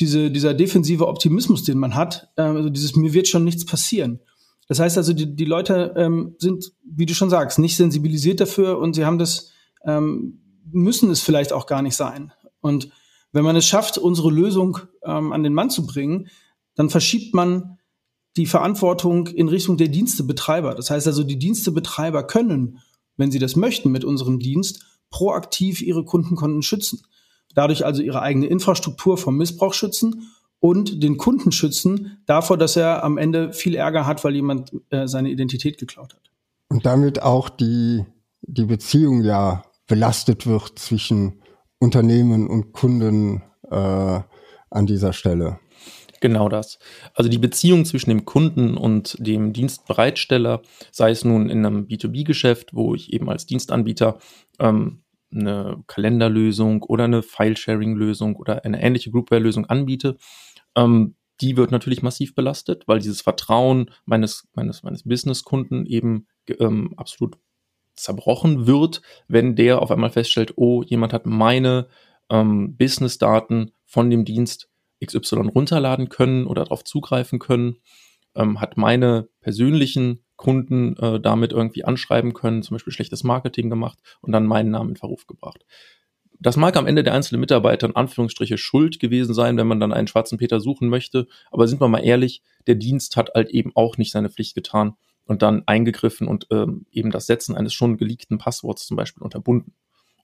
diese, 0.00 0.30
dieser 0.30 0.54
defensive 0.54 1.06
Optimismus, 1.06 1.62
den 1.62 1.78
man 1.78 1.94
hat, 1.94 2.28
äh, 2.36 2.42
also 2.42 2.68
dieses 2.68 2.96
mir 2.96 3.12
wird 3.12 3.28
schon 3.28 3.44
nichts 3.44 3.64
passieren. 3.64 4.20
Das 4.66 4.80
heißt 4.80 4.96
also, 4.96 5.12
die, 5.12 5.36
die 5.36 5.44
Leute 5.44 5.94
ähm, 5.96 6.34
sind, 6.38 6.72
wie 6.84 7.06
du 7.06 7.14
schon 7.14 7.30
sagst, 7.30 7.58
nicht 7.58 7.76
sensibilisiert 7.76 8.40
dafür 8.40 8.78
und 8.78 8.94
sie 8.94 9.04
haben 9.04 9.18
das, 9.18 9.52
ähm, 9.84 10.40
müssen 10.72 11.10
es 11.10 11.20
vielleicht 11.20 11.52
auch 11.52 11.66
gar 11.66 11.82
nicht 11.82 11.96
sein. 11.96 12.32
Und 12.60 12.88
wenn 13.32 13.44
man 13.44 13.56
es 13.56 13.66
schafft, 13.66 13.98
unsere 13.98 14.30
Lösung 14.30 14.78
ähm, 15.04 15.32
an 15.32 15.42
den 15.42 15.54
Mann 15.54 15.68
zu 15.68 15.86
bringen, 15.86 16.28
dann 16.76 16.88
verschiebt 16.88 17.34
man 17.34 17.78
die 18.36 18.46
Verantwortung 18.46 19.28
in 19.28 19.48
Richtung 19.48 19.76
der 19.76 19.88
Dienstebetreiber. 19.88 20.74
Das 20.74 20.90
heißt 20.90 21.06
also, 21.06 21.22
die 21.22 21.38
Dienstebetreiber 21.38 22.26
können, 22.26 22.78
wenn 23.16 23.30
sie 23.30 23.38
das 23.38 23.54
möchten, 23.54 23.92
mit 23.92 24.04
unserem 24.04 24.40
Dienst 24.40 24.84
proaktiv 25.10 25.82
ihre 25.82 26.04
Kundenkonten 26.04 26.62
schützen 26.62 27.02
dadurch 27.54 27.84
also 27.84 28.02
ihre 28.02 28.22
eigene 28.22 28.46
Infrastruktur 28.46 29.16
vom 29.16 29.36
Missbrauch 29.36 29.74
schützen 29.74 30.30
und 30.60 31.02
den 31.02 31.18
Kunden 31.18 31.52
schützen 31.52 32.22
davor, 32.26 32.56
dass 32.56 32.76
er 32.76 33.04
am 33.04 33.18
Ende 33.18 33.52
viel 33.52 33.74
Ärger 33.74 34.06
hat, 34.06 34.24
weil 34.24 34.34
jemand 34.34 34.72
äh, 34.90 35.06
seine 35.06 35.30
Identität 35.30 35.78
geklaut 35.78 36.14
hat. 36.14 36.30
Und 36.68 36.86
damit 36.86 37.22
auch 37.22 37.48
die, 37.48 38.04
die 38.42 38.64
Beziehung 38.64 39.22
ja 39.22 39.64
belastet 39.86 40.46
wird 40.46 40.78
zwischen 40.78 41.42
Unternehmen 41.78 42.48
und 42.48 42.72
Kunden 42.72 43.42
äh, 43.70 44.20
an 44.70 44.86
dieser 44.86 45.12
Stelle. 45.12 45.60
Genau 46.20 46.48
das. 46.48 46.78
Also 47.14 47.28
die 47.28 47.38
Beziehung 47.38 47.84
zwischen 47.84 48.08
dem 48.08 48.24
Kunden 48.24 48.78
und 48.78 49.16
dem 49.18 49.52
Dienstbereitsteller, 49.52 50.62
sei 50.90 51.10
es 51.10 51.22
nun 51.22 51.50
in 51.50 51.66
einem 51.66 51.86
B2B-Geschäft, 51.86 52.72
wo 52.72 52.94
ich 52.94 53.12
eben 53.12 53.28
als 53.28 53.44
Dienstanbieter 53.44 54.18
ähm, 54.58 55.03
eine 55.34 55.82
Kalenderlösung 55.86 56.82
oder 56.82 57.04
eine 57.04 57.22
File-Sharing-Lösung 57.22 58.36
oder 58.36 58.64
eine 58.64 58.82
ähnliche 58.82 59.10
Groupware-Lösung 59.10 59.66
anbiete, 59.66 60.16
ähm, 60.76 61.16
die 61.40 61.56
wird 61.56 61.70
natürlich 61.70 62.02
massiv 62.02 62.34
belastet, 62.34 62.86
weil 62.86 63.00
dieses 63.00 63.20
Vertrauen 63.20 63.90
meines, 64.04 64.48
meines, 64.54 64.82
meines 64.82 65.02
Business-Kunden 65.02 65.86
eben 65.86 66.26
ähm, 66.60 66.94
absolut 66.96 67.36
zerbrochen 67.94 68.66
wird, 68.66 69.02
wenn 69.28 69.56
der 69.56 69.82
auf 69.82 69.90
einmal 69.90 70.10
feststellt, 70.10 70.54
oh, 70.56 70.82
jemand 70.82 71.12
hat 71.12 71.26
meine 71.26 71.88
ähm, 72.30 72.76
Business-Daten 72.76 73.72
von 73.86 74.10
dem 74.10 74.24
Dienst 74.24 74.68
XY 75.04 75.48
runterladen 75.54 76.08
können 76.08 76.46
oder 76.46 76.64
darauf 76.64 76.84
zugreifen 76.84 77.38
können, 77.38 77.76
ähm, 78.34 78.60
hat 78.60 78.76
meine 78.76 79.28
persönlichen 79.40 80.23
Kunden 80.36 80.96
äh, 80.96 81.20
damit 81.20 81.52
irgendwie 81.52 81.84
anschreiben 81.84 82.34
können, 82.34 82.62
zum 82.62 82.74
Beispiel 82.74 82.92
schlechtes 82.92 83.24
Marketing 83.24 83.70
gemacht 83.70 83.98
und 84.20 84.32
dann 84.32 84.46
meinen 84.46 84.70
Namen 84.70 84.90
in 84.90 84.96
Verruf 84.96 85.26
gebracht. 85.26 85.64
Das 86.40 86.56
mag 86.56 86.76
am 86.76 86.86
Ende 86.86 87.04
der 87.04 87.14
einzelne 87.14 87.38
Mitarbeiter 87.38 87.86
in 87.86 87.96
Anführungsstriche 87.96 88.58
schuld 88.58 88.98
gewesen 88.98 89.34
sein, 89.34 89.56
wenn 89.56 89.66
man 89.66 89.80
dann 89.80 89.92
einen 89.92 90.08
schwarzen 90.08 90.36
Peter 90.36 90.60
suchen 90.60 90.88
möchte. 90.88 91.26
Aber 91.50 91.68
sind 91.68 91.80
wir 91.80 91.88
mal 91.88 92.04
ehrlich, 92.04 92.42
der 92.66 92.74
Dienst 92.74 93.16
hat 93.16 93.30
halt 93.34 93.50
eben 93.50 93.72
auch 93.74 93.96
nicht 93.96 94.10
seine 94.10 94.30
Pflicht 94.30 94.54
getan 94.54 94.94
und 95.26 95.42
dann 95.42 95.62
eingegriffen 95.66 96.26
und 96.26 96.46
ähm, 96.50 96.86
eben 96.90 97.10
das 97.10 97.26
Setzen 97.26 97.54
eines 97.54 97.72
schon 97.72 97.96
geleakten 97.96 98.38
Passworts 98.38 98.86
zum 98.86 98.96
Beispiel 98.96 99.22
unterbunden. 99.22 99.74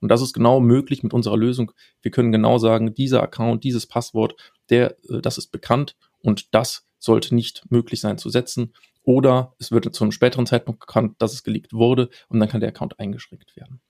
Und 0.01 0.09
das 0.09 0.23
ist 0.23 0.33
genau 0.33 0.61
möglich 0.61 1.03
mit 1.03 1.13
unserer 1.13 1.37
Lösung. 1.37 1.73
Wir 2.03 2.11
können 2.11 2.33
genau 2.33 2.59
sagen, 2.59 2.95
dieser 2.95 3.23
Account, 3.23 3.65
dieses 3.65 3.87
Passwort, 3.87 4.35
der, 4.69 4.97
äh, 5.09 5.21
das 5.21 5.39
ist 5.39 5.49
bekannt 5.49 5.97
und 6.21 6.55
das 6.55 6.87
sollte 6.99 7.35
nicht 7.35 7.65
möglich 7.71 8.01
sein 8.01 8.19
zu 8.19 8.29
setzen. 8.31 8.75
Oder 9.11 9.57
es 9.59 9.73
wird 9.73 9.93
zu 9.93 10.05
einem 10.05 10.13
späteren 10.13 10.47
Zeitpunkt 10.47 10.79
bekannt, 10.79 11.17
dass 11.19 11.33
es 11.33 11.43
geleakt 11.43 11.73
wurde 11.73 12.11
und 12.29 12.39
dann 12.39 12.49
kann 12.49 12.61
der 12.61 12.69
Account 12.69 13.01
eingeschränkt 13.01 13.57
werden. 13.57 13.81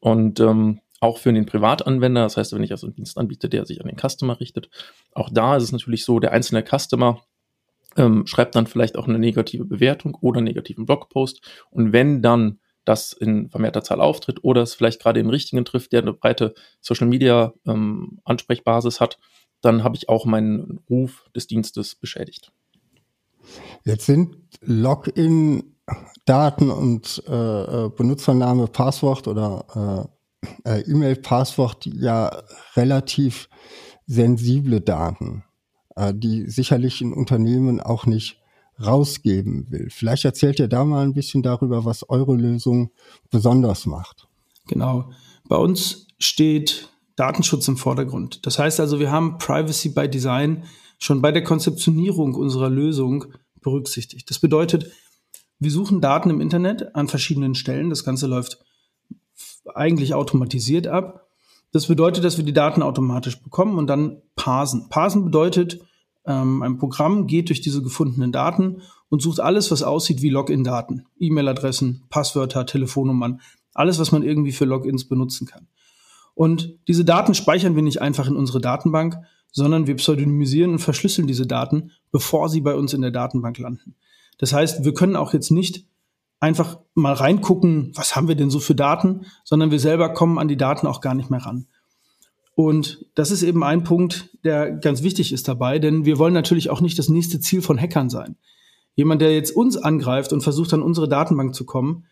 Und 0.00 0.40
ähm, 0.40 0.80
auch 1.00 1.18
für 1.18 1.34
den 1.34 1.44
Privatanwender, 1.44 2.22
das 2.22 2.38
heißt, 2.38 2.54
wenn 2.54 2.62
ich 2.62 2.70
also 2.70 2.86
einen 2.86 2.94
Dienst 2.94 3.18
anbiete, 3.18 3.50
der 3.50 3.66
sich 3.66 3.82
an 3.82 3.88
den 3.88 3.98
Customer 3.98 4.40
richtet, 4.40 4.70
auch 5.12 5.28
da 5.30 5.56
ist 5.56 5.64
es 5.64 5.72
natürlich 5.72 6.06
so, 6.06 6.18
der 6.18 6.32
einzelne 6.32 6.64
Customer 6.64 7.20
ähm, 7.98 8.26
schreibt 8.26 8.54
dann 8.54 8.66
vielleicht 8.66 8.96
auch 8.96 9.06
eine 9.06 9.18
negative 9.18 9.66
Bewertung 9.66 10.16
oder 10.22 10.38
einen 10.38 10.46
negativen 10.46 10.86
Blogpost. 10.86 11.42
Und 11.68 11.92
wenn 11.92 12.22
dann 12.22 12.58
das 12.86 13.12
in 13.12 13.50
vermehrter 13.50 13.82
Zahl 13.82 14.00
auftritt 14.00 14.44
oder 14.44 14.62
es 14.62 14.72
vielleicht 14.72 15.02
gerade 15.02 15.20
den 15.22 15.28
richtigen 15.28 15.66
trifft, 15.66 15.92
der 15.92 16.00
eine 16.00 16.14
breite 16.14 16.54
Social 16.80 17.06
Media 17.06 17.52
ähm, 17.66 18.18
Ansprechbasis 18.24 18.98
hat, 18.98 19.18
dann 19.60 19.84
habe 19.84 19.96
ich 19.96 20.08
auch 20.08 20.24
meinen 20.24 20.80
Ruf 20.88 21.28
des 21.36 21.48
Dienstes 21.48 21.96
beschädigt. 21.96 22.50
Jetzt 23.84 24.06
sind 24.06 24.36
Login-Daten 24.62 26.70
und 26.70 27.22
äh, 27.28 27.84
äh, 27.84 27.90
Benutzername, 27.90 28.68
Passwort 28.68 29.28
oder 29.28 30.08
äh, 30.64 30.64
äh, 30.64 30.80
E-Mail-Passwort 30.90 31.86
ja 31.86 32.42
relativ 32.76 33.48
sensible 34.06 34.80
Daten, 34.80 35.44
äh, 35.96 36.12
die 36.14 36.48
sicherlich 36.48 37.00
in 37.00 37.12
Unternehmen 37.12 37.80
auch 37.80 38.06
nicht 38.06 38.40
rausgeben 38.84 39.66
will. 39.70 39.88
Vielleicht 39.90 40.24
erzählt 40.24 40.58
ihr 40.58 40.68
da 40.68 40.84
mal 40.84 41.04
ein 41.04 41.14
bisschen 41.14 41.42
darüber, 41.42 41.84
was 41.84 42.08
eure 42.08 42.34
Lösung 42.34 42.90
besonders 43.30 43.86
macht. 43.86 44.26
Genau. 44.66 45.10
Bei 45.48 45.56
uns 45.56 46.08
steht 46.18 46.88
Datenschutz 47.16 47.68
im 47.68 47.76
Vordergrund. 47.76 48.44
Das 48.46 48.58
heißt 48.58 48.80
also, 48.80 48.98
wir 48.98 49.12
haben 49.12 49.38
Privacy 49.38 49.90
by 49.90 50.08
Design 50.08 50.64
schon 50.98 51.22
bei 51.22 51.32
der 51.32 51.44
Konzeptionierung 51.44 52.34
unserer 52.34 52.70
Lösung 52.70 53.26
berücksichtigt. 53.60 54.28
Das 54.30 54.38
bedeutet, 54.38 54.90
wir 55.58 55.70
suchen 55.70 56.00
Daten 56.00 56.30
im 56.30 56.40
Internet 56.40 56.94
an 56.94 57.08
verschiedenen 57.08 57.54
Stellen. 57.54 57.90
Das 57.90 58.04
Ganze 58.04 58.26
läuft 58.26 58.58
eigentlich 59.74 60.14
automatisiert 60.14 60.86
ab. 60.86 61.28
Das 61.72 61.86
bedeutet, 61.86 62.24
dass 62.24 62.36
wir 62.36 62.44
die 62.44 62.52
Daten 62.52 62.82
automatisch 62.82 63.42
bekommen 63.42 63.78
und 63.78 63.88
dann 63.88 64.22
parsen. 64.36 64.88
Parsen 64.88 65.24
bedeutet, 65.24 65.80
ähm, 66.26 66.62
ein 66.62 66.78
Programm 66.78 67.26
geht 67.26 67.48
durch 67.48 67.60
diese 67.60 67.82
gefundenen 67.82 68.32
Daten 68.32 68.82
und 69.08 69.22
sucht 69.22 69.40
alles, 69.40 69.70
was 69.70 69.82
aussieht 69.82 70.22
wie 70.22 70.30
Login-Daten. 70.30 71.06
E-Mail-Adressen, 71.18 72.04
Passwörter, 72.10 72.66
Telefonnummern, 72.66 73.40
alles, 73.74 73.98
was 73.98 74.12
man 74.12 74.22
irgendwie 74.22 74.52
für 74.52 74.64
Logins 74.64 75.08
benutzen 75.08 75.46
kann. 75.46 75.66
Und 76.34 76.78
diese 76.88 77.04
Daten 77.04 77.34
speichern 77.34 77.76
wir 77.76 77.82
nicht 77.82 78.00
einfach 78.00 78.26
in 78.26 78.36
unsere 78.36 78.60
Datenbank, 78.60 79.18
sondern 79.54 79.86
wir 79.86 79.94
pseudonymisieren 79.94 80.72
und 80.72 80.80
verschlüsseln 80.80 81.26
diese 81.26 81.46
Daten, 81.46 81.92
bevor 82.10 82.48
sie 82.48 82.60
bei 82.60 82.74
uns 82.74 82.92
in 82.92 83.02
der 83.02 83.12
Datenbank 83.12 83.56
landen. 83.58 83.94
Das 84.38 84.52
heißt, 84.52 84.84
wir 84.84 84.92
können 84.94 85.16
auch 85.16 85.32
jetzt 85.32 85.52
nicht 85.52 85.86
einfach 86.40 86.78
mal 86.94 87.14
reingucken, 87.14 87.92
was 87.94 88.16
haben 88.16 88.28
wir 88.28 88.34
denn 88.34 88.50
so 88.50 88.58
für 88.58 88.74
Daten, 88.74 89.26
sondern 89.44 89.70
wir 89.70 89.78
selber 89.78 90.12
kommen 90.12 90.38
an 90.38 90.48
die 90.48 90.56
Daten 90.56 90.86
auch 90.88 91.00
gar 91.00 91.14
nicht 91.14 91.30
mehr 91.30 91.40
ran. 91.40 91.68
Und 92.56 93.06
das 93.14 93.30
ist 93.30 93.42
eben 93.44 93.62
ein 93.62 93.84
Punkt, 93.84 94.36
der 94.44 94.72
ganz 94.72 95.02
wichtig 95.02 95.32
ist 95.32 95.46
dabei, 95.46 95.78
denn 95.78 96.04
wir 96.04 96.18
wollen 96.18 96.34
natürlich 96.34 96.68
auch 96.68 96.80
nicht 96.80 96.98
das 96.98 97.08
nächste 97.08 97.40
Ziel 97.40 97.62
von 97.62 97.80
Hackern 97.80 98.10
sein. 98.10 98.36
Jemand, 98.96 99.22
der 99.22 99.34
jetzt 99.34 99.52
uns 99.52 99.76
angreift 99.76 100.32
und 100.32 100.42
versucht, 100.42 100.74
an 100.74 100.82
unsere 100.82 101.08
Datenbank 101.08 101.54
zu 101.54 101.64
kommen, 101.64 102.06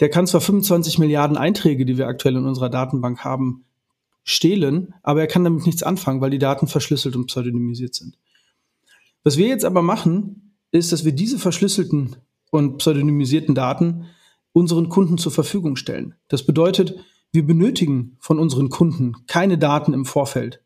der 0.00 0.10
kann 0.10 0.26
zwar 0.26 0.40
25 0.40 0.98
Milliarden 0.98 1.36
Einträge, 1.36 1.84
die 1.84 1.96
wir 1.96 2.08
aktuell 2.08 2.36
in 2.36 2.46
unserer 2.46 2.70
Datenbank 2.70 3.24
haben, 3.24 3.64
stehlen, 4.24 4.94
aber 5.02 5.20
er 5.20 5.26
kann 5.26 5.44
damit 5.44 5.66
nichts 5.66 5.82
anfangen, 5.82 6.20
weil 6.20 6.30
die 6.30 6.38
Daten 6.38 6.66
verschlüsselt 6.66 7.16
und 7.16 7.26
pseudonymisiert 7.26 7.94
sind. 7.94 8.18
Was 9.24 9.36
wir 9.36 9.48
jetzt 9.48 9.64
aber 9.64 9.82
machen, 9.82 10.54
ist, 10.70 10.92
dass 10.92 11.04
wir 11.04 11.12
diese 11.12 11.38
verschlüsselten 11.38 12.16
und 12.50 12.78
pseudonymisierten 12.78 13.54
Daten 13.54 14.06
unseren 14.52 14.88
Kunden 14.88 15.18
zur 15.18 15.32
Verfügung 15.32 15.76
stellen. 15.76 16.14
Das 16.28 16.44
bedeutet, 16.44 16.96
wir 17.32 17.46
benötigen 17.46 18.16
von 18.20 18.38
unseren 18.38 18.70
Kunden 18.70 19.14
keine 19.26 19.58
Daten 19.58 19.92
im 19.92 20.04
Vorfeld. 20.04 20.62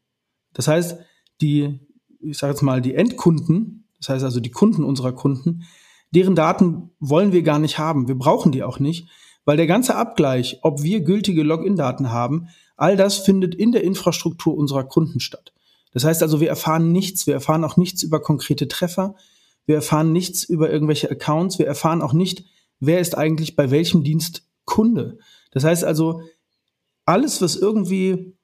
Das 0.52 0.68
heißt, 0.68 0.98
die, 1.40 1.80
ich 2.20 2.38
sage 2.38 2.52
jetzt 2.52 2.62
mal, 2.62 2.80
die 2.80 2.94
Endkunden, 2.94 3.88
das 3.98 4.10
heißt 4.10 4.24
also 4.24 4.40
die 4.40 4.50
Kunden 4.50 4.84
unserer 4.84 5.12
Kunden, 5.12 5.64
deren 6.12 6.34
Daten 6.34 6.90
wollen 7.00 7.32
wir 7.32 7.42
gar 7.42 7.58
nicht 7.58 7.78
haben. 7.78 8.06
Wir 8.06 8.14
brauchen 8.14 8.52
die 8.52 8.62
auch 8.62 8.78
nicht, 8.78 9.08
weil 9.44 9.56
der 9.56 9.66
ganze 9.66 9.96
Abgleich, 9.96 10.58
ob 10.62 10.82
wir 10.82 11.00
gültige 11.00 11.42
Login-Daten 11.42 12.10
haben, 12.10 12.48
all 12.82 12.96
das 12.96 13.18
findet 13.18 13.54
in 13.54 13.70
der 13.70 13.84
Infrastruktur 13.84 14.56
unserer 14.56 14.82
Kunden 14.82 15.20
statt. 15.20 15.52
Das 15.92 16.02
heißt 16.02 16.20
also, 16.20 16.40
wir 16.40 16.48
erfahren 16.48 16.90
nichts, 16.90 17.28
wir 17.28 17.34
erfahren 17.34 17.62
auch 17.62 17.76
nichts 17.76 18.02
über 18.02 18.20
konkrete 18.20 18.66
Treffer, 18.66 19.14
wir 19.66 19.76
erfahren 19.76 20.12
nichts 20.12 20.42
über 20.42 20.68
irgendwelche 20.68 21.08
Accounts, 21.08 21.60
wir 21.60 21.66
erfahren 21.66 22.02
auch 22.02 22.12
nicht, 22.12 22.44
wer 22.80 22.98
ist 22.98 23.16
eigentlich 23.16 23.54
bei 23.54 23.70
welchem 23.70 24.02
Dienst 24.02 24.48
Kunde. 24.64 25.18
Das 25.52 25.62
heißt 25.62 25.84
also, 25.84 26.22
alles, 27.04 27.40
was 27.40 27.54
irgendwie 27.54 28.34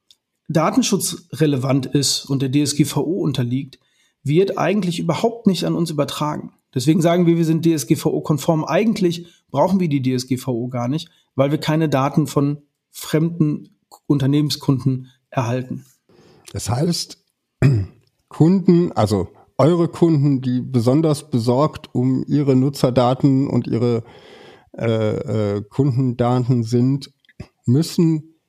datenschutzrelevant 0.48 1.86
ist 1.86 2.24
und 2.24 2.40
der 2.40 2.52
DSGVO 2.52 3.02
unterliegt, 3.02 3.80
wird 4.22 4.56
eigentlich 4.56 5.00
überhaupt 5.00 5.48
nicht 5.48 5.64
an 5.64 5.74
uns 5.74 5.90
übertragen. 5.90 6.52
Deswegen 6.72 7.00
sagen 7.00 7.26
wir, 7.26 7.36
wir 7.36 7.44
sind 7.44 7.66
DSGVO-konform. 7.66 8.64
Eigentlich 8.64 9.26
brauchen 9.50 9.80
wir 9.80 9.88
die 9.88 10.02
DSGVO 10.02 10.68
gar 10.68 10.86
nicht, 10.86 11.08
weil 11.34 11.50
wir 11.50 11.58
keine 11.58 11.88
Daten 11.88 12.28
von 12.28 12.62
fremden 12.90 13.77
Unternehmenskunden 14.08 15.10
erhalten. 15.30 15.84
Das 16.52 16.68
heißt, 16.68 17.24
Kunden, 18.28 18.92
also 18.92 19.28
eure 19.58 19.88
Kunden, 19.88 20.40
die 20.40 20.60
besonders 20.60 21.30
besorgt 21.30 21.94
um 21.94 22.24
ihre 22.26 22.56
Nutzerdaten 22.56 23.48
und 23.48 23.66
ihre 23.66 24.04
äh, 24.76 25.56
äh, 25.56 25.62
Kundendaten 25.62 26.62
sind, 26.62 27.12
müssen 27.64 28.40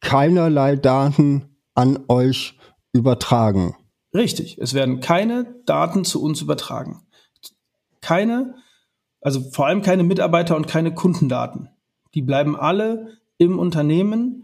keinerlei 0.00 0.76
Daten 0.76 1.56
an 1.74 2.04
euch 2.08 2.58
übertragen. 2.92 3.74
Richtig, 4.14 4.58
es 4.58 4.74
werden 4.74 5.00
keine 5.00 5.60
Daten 5.66 6.04
zu 6.04 6.22
uns 6.22 6.40
übertragen. 6.40 7.02
Keine, 8.00 8.54
also 9.20 9.40
vor 9.50 9.66
allem 9.66 9.82
keine 9.82 10.04
Mitarbeiter 10.04 10.56
und 10.56 10.68
keine 10.68 10.94
Kundendaten. 10.94 11.68
Die 12.14 12.22
bleiben 12.22 12.54
alle 12.56 13.18
im 13.38 13.58
Unternehmen, 13.58 14.43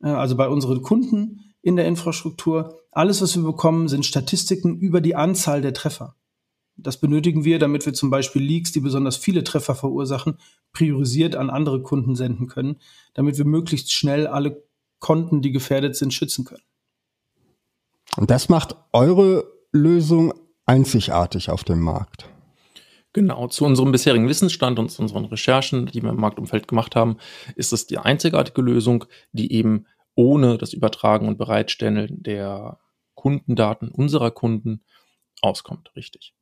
also 0.00 0.36
bei 0.36 0.48
unseren 0.48 0.82
Kunden 0.82 1.54
in 1.62 1.76
der 1.76 1.86
Infrastruktur. 1.86 2.80
Alles, 2.90 3.20
was 3.20 3.36
wir 3.36 3.42
bekommen, 3.42 3.88
sind 3.88 4.06
Statistiken 4.06 4.78
über 4.78 5.00
die 5.00 5.16
Anzahl 5.16 5.60
der 5.60 5.74
Treffer. 5.74 6.14
Das 6.76 7.00
benötigen 7.00 7.44
wir, 7.44 7.58
damit 7.58 7.84
wir 7.86 7.92
zum 7.92 8.08
Beispiel 8.08 8.40
Leaks, 8.40 8.70
die 8.70 8.80
besonders 8.80 9.16
viele 9.16 9.42
Treffer 9.42 9.74
verursachen, 9.74 10.38
priorisiert 10.72 11.34
an 11.34 11.50
andere 11.50 11.82
Kunden 11.82 12.14
senden 12.14 12.46
können, 12.46 12.76
damit 13.14 13.36
wir 13.36 13.44
möglichst 13.44 13.92
schnell 13.92 14.28
alle 14.28 14.62
Konten, 15.00 15.42
die 15.42 15.50
gefährdet 15.50 15.96
sind, 15.96 16.14
schützen 16.14 16.44
können. 16.44 16.62
Und 18.16 18.30
das 18.30 18.48
macht 18.48 18.76
eure 18.92 19.44
Lösung 19.72 20.32
einzigartig 20.66 21.50
auf 21.50 21.64
dem 21.64 21.80
Markt. 21.80 22.28
Genau, 23.18 23.48
zu 23.48 23.64
unserem 23.64 23.90
bisherigen 23.90 24.28
Wissensstand 24.28 24.78
und 24.78 24.92
zu 24.92 25.02
unseren 25.02 25.24
Recherchen, 25.24 25.86
die 25.86 26.04
wir 26.04 26.10
im 26.10 26.20
Marktumfeld 26.20 26.68
gemacht 26.68 26.94
haben, 26.94 27.16
ist 27.56 27.72
es 27.72 27.84
die 27.84 27.98
einzigartige 27.98 28.62
Lösung, 28.62 29.06
die 29.32 29.52
eben 29.52 29.86
ohne 30.14 30.56
das 30.56 30.72
Übertragen 30.72 31.26
und 31.26 31.36
Bereitstellen 31.36 32.22
der 32.22 32.78
Kundendaten 33.16 33.88
unserer 33.88 34.30
Kunden 34.30 34.82
auskommt, 35.42 35.90
richtig. 35.96 36.32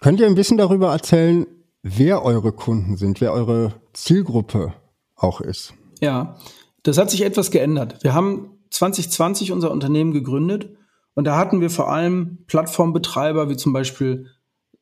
Könnt 0.00 0.20
ihr 0.20 0.26
ein 0.26 0.34
bisschen 0.34 0.58
darüber 0.58 0.92
erzählen, 0.92 1.46
wer 1.82 2.22
eure 2.22 2.52
Kunden 2.52 2.98
sind, 2.98 3.22
wer 3.22 3.32
eure 3.32 3.80
Zielgruppe 3.94 4.74
auch 5.16 5.40
ist? 5.40 5.72
Ja, 6.02 6.36
das 6.82 6.98
hat 6.98 7.10
sich 7.10 7.22
etwas 7.22 7.50
geändert. 7.50 8.04
Wir 8.04 8.12
haben 8.12 8.58
2020 8.68 9.52
unser 9.52 9.70
Unternehmen 9.70 10.12
gegründet 10.12 10.76
und 11.14 11.24
da 11.24 11.38
hatten 11.38 11.62
wir 11.62 11.70
vor 11.70 11.90
allem 11.90 12.44
Plattformbetreiber 12.46 13.48
wie 13.48 13.56
zum 13.56 13.72
Beispiel 13.72 14.26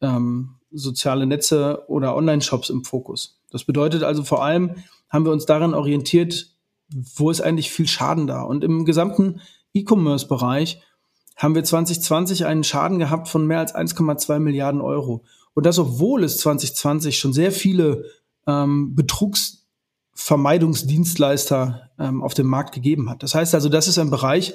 ähm, 0.01 0.58
soziale 0.71 1.27
Netze 1.27 1.85
oder 1.89 2.17
Online-Shops 2.17 2.71
im 2.71 2.85
Fokus. 2.85 3.39
Das 3.51 3.65
bedeutet 3.65 4.03
also 4.03 4.25
vor 4.25 4.43
allem 4.45 4.77
haben 5.09 5.25
wir 5.25 5.33
uns 5.33 5.47
daran 5.47 5.73
orientiert, 5.75 6.55
wo 6.91 7.31
ist 7.31 7.41
eigentlich 7.41 7.71
viel 7.71 7.87
Schaden 7.87 8.27
da? 8.27 8.43
Und 8.43 8.65
im 8.65 8.85
gesamten 8.85 9.41
E-Commerce-Bereich 9.75 10.83
haben 11.37 11.55
wir 11.55 11.63
2020 11.65 12.45
einen 12.47 12.65
Schaden 12.65 12.99
gehabt 12.99 13.29
von 13.29 13.47
mehr 13.47 13.61
als 13.61 13.73
1,2 13.75 14.41
Milliarden 14.41 14.81
Euro. 14.81 15.25
Und 15.55 15.67
das, 15.67 15.79
obwohl 15.79 16.25
es 16.25 16.39
2020 16.39 17.19
schon 17.19 17.33
sehr 17.33 17.53
viele 17.53 18.05
ähm, 18.47 18.95
Betrugsvermeidungsdienstleister 18.95 21.91
ähm, 21.99 22.23
auf 22.23 22.35
dem 22.35 22.47
Markt 22.47 22.75
gegeben 22.75 23.11
hat. 23.11 23.23
Das 23.23 23.35
heißt 23.35 23.55
also, 23.55 23.69
das 23.69 23.89
ist 23.89 23.99
ein 23.99 24.11
Bereich, 24.11 24.55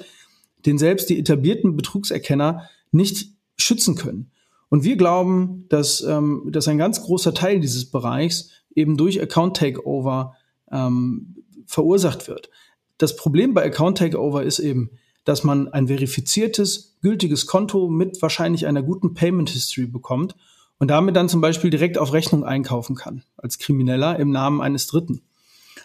den 0.66 0.78
selbst 0.78 1.10
die 1.10 1.18
etablierten 1.18 1.76
Betrugserkenner 1.76 2.68
nicht 2.90 3.28
schützen 3.56 3.94
können. 3.94 4.32
Und 4.68 4.84
wir 4.84 4.96
glauben, 4.96 5.66
dass, 5.68 6.00
ähm, 6.02 6.48
dass 6.50 6.68
ein 6.68 6.78
ganz 6.78 7.02
großer 7.02 7.34
Teil 7.34 7.60
dieses 7.60 7.90
Bereichs 7.90 8.50
eben 8.74 8.96
durch 8.96 9.20
Account 9.20 9.56
Takeover 9.56 10.34
ähm, 10.70 11.36
verursacht 11.66 12.28
wird. 12.28 12.50
Das 12.98 13.16
Problem 13.16 13.54
bei 13.54 13.64
Account 13.64 13.98
Takeover 13.98 14.42
ist 14.42 14.58
eben, 14.58 14.90
dass 15.24 15.42
man 15.42 15.68
ein 15.68 15.86
verifiziertes, 15.88 16.96
gültiges 17.00 17.46
Konto 17.46 17.88
mit 17.88 18.20
wahrscheinlich 18.20 18.66
einer 18.66 18.82
guten 18.82 19.14
Payment 19.14 19.50
History 19.50 19.86
bekommt 19.86 20.36
und 20.78 20.88
damit 20.88 21.16
dann 21.16 21.28
zum 21.28 21.40
Beispiel 21.40 21.70
direkt 21.70 21.98
auf 21.98 22.12
Rechnung 22.12 22.44
einkaufen 22.44 22.94
kann, 22.94 23.22
als 23.36 23.58
Krimineller 23.58 24.18
im 24.18 24.30
Namen 24.30 24.60
eines 24.60 24.86
Dritten. 24.86 25.22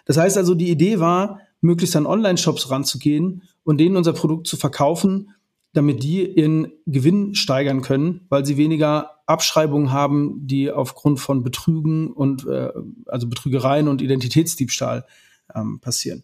Das 0.06 0.18
heißt 0.18 0.38
also, 0.38 0.56
die 0.56 0.70
Idee 0.70 1.00
war, 1.00 1.40
möglichst 1.62 1.96
an 1.96 2.06
Online-Shops 2.06 2.70
ranzugehen 2.70 3.44
und 3.64 3.78
denen 3.78 3.96
unser 3.96 4.14
Produkt 4.14 4.48
zu 4.48 4.58
verkaufen, 4.58 5.32
damit 5.74 6.04
die 6.04 6.26
ihren 6.26 6.72
Gewinn 6.86 7.36
steigern 7.36 7.82
können, 7.82 8.26
weil 8.30 8.46
sie 8.46 8.58
weniger 8.58 9.12
Abschreibungen 9.28 9.92
haben, 9.92 10.48
die 10.48 10.72
aufgrund 10.72 11.20
von 11.20 11.44
Betrügen 11.44 12.12
und 12.12 12.48
äh, 12.48 12.72
also 13.06 13.28
Betrügereien 13.28 13.88
und 13.88 14.02
Identitätsdiebstahl 14.02 15.06
ähm, 15.54 15.80
passieren. 15.80 16.24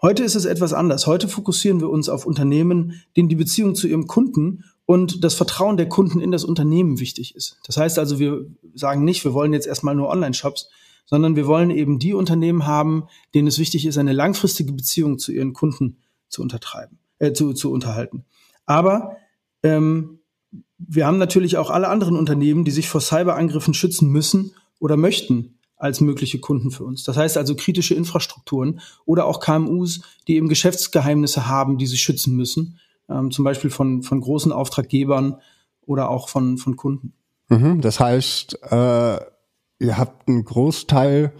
Heute 0.00 0.22
ist 0.22 0.36
es 0.36 0.44
etwas 0.44 0.72
anders. 0.72 1.06
Heute 1.06 1.28
fokussieren 1.28 1.80
wir 1.80 1.90
uns 1.90 2.08
auf 2.08 2.24
Unternehmen, 2.24 3.02
denen 3.16 3.28
die 3.28 3.34
Beziehung 3.34 3.74
zu 3.74 3.88
ihrem 3.88 4.06
Kunden 4.06 4.64
und 4.86 5.22
das 5.24 5.34
Vertrauen 5.34 5.76
der 5.76 5.88
Kunden 5.88 6.20
in 6.20 6.30
das 6.30 6.44
Unternehmen 6.44 7.00
wichtig 7.00 7.34
ist. 7.34 7.58
Das 7.66 7.76
heißt 7.76 7.98
also, 7.98 8.18
wir 8.18 8.46
sagen 8.74 9.04
nicht, 9.04 9.24
wir 9.24 9.34
wollen 9.34 9.52
jetzt 9.52 9.66
erstmal 9.66 9.94
nur 9.94 10.08
Online-Shops, 10.08 10.70
sondern 11.04 11.36
wir 11.36 11.46
wollen 11.46 11.70
eben 11.70 11.98
die 11.98 12.14
Unternehmen 12.14 12.66
haben, 12.66 13.04
denen 13.34 13.48
es 13.48 13.58
wichtig 13.58 13.86
ist, 13.86 13.98
eine 13.98 14.12
langfristige 14.12 14.72
Beziehung 14.72 15.18
zu 15.18 15.32
ihren 15.32 15.52
Kunden 15.52 15.98
zu 16.28 16.42
untertreiben, 16.42 16.98
äh, 17.18 17.32
zu, 17.32 17.52
zu 17.52 17.72
unterhalten. 17.72 18.24
Aber 18.68 19.16
ähm, 19.62 20.20
wir 20.76 21.06
haben 21.06 21.18
natürlich 21.18 21.56
auch 21.56 21.70
alle 21.70 21.88
anderen 21.88 22.16
Unternehmen, 22.16 22.64
die 22.64 22.70
sich 22.70 22.88
vor 22.88 23.00
Cyberangriffen 23.00 23.74
schützen 23.74 24.10
müssen 24.10 24.52
oder 24.78 24.96
möchten 24.96 25.58
als 25.76 26.00
mögliche 26.00 26.38
Kunden 26.38 26.70
für 26.70 26.84
uns. 26.84 27.02
Das 27.02 27.16
heißt 27.16 27.38
also 27.38 27.56
kritische 27.56 27.94
Infrastrukturen 27.94 28.80
oder 29.06 29.24
auch 29.24 29.40
KMUs, 29.40 30.02
die 30.26 30.36
eben 30.36 30.48
Geschäftsgeheimnisse 30.48 31.48
haben, 31.48 31.78
die 31.78 31.86
sie 31.86 31.96
schützen 31.96 32.36
müssen, 32.36 32.78
ähm, 33.08 33.30
zum 33.30 33.44
Beispiel 33.44 33.70
von, 33.70 34.02
von 34.02 34.20
großen 34.20 34.52
Auftraggebern 34.52 35.40
oder 35.86 36.10
auch 36.10 36.28
von, 36.28 36.58
von 36.58 36.76
Kunden. 36.76 37.14
Mhm, 37.48 37.80
das 37.80 38.00
heißt, 38.00 38.58
äh, 38.70 39.16
ihr 39.78 39.96
habt 39.96 40.28
einen 40.28 40.44
Großteil 40.44 41.32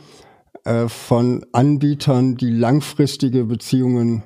äh, 0.65 0.89
von 0.89 1.45
Anbietern, 1.53 2.37
die 2.37 2.51
langfristige 2.51 3.45
Beziehungen 3.45 4.23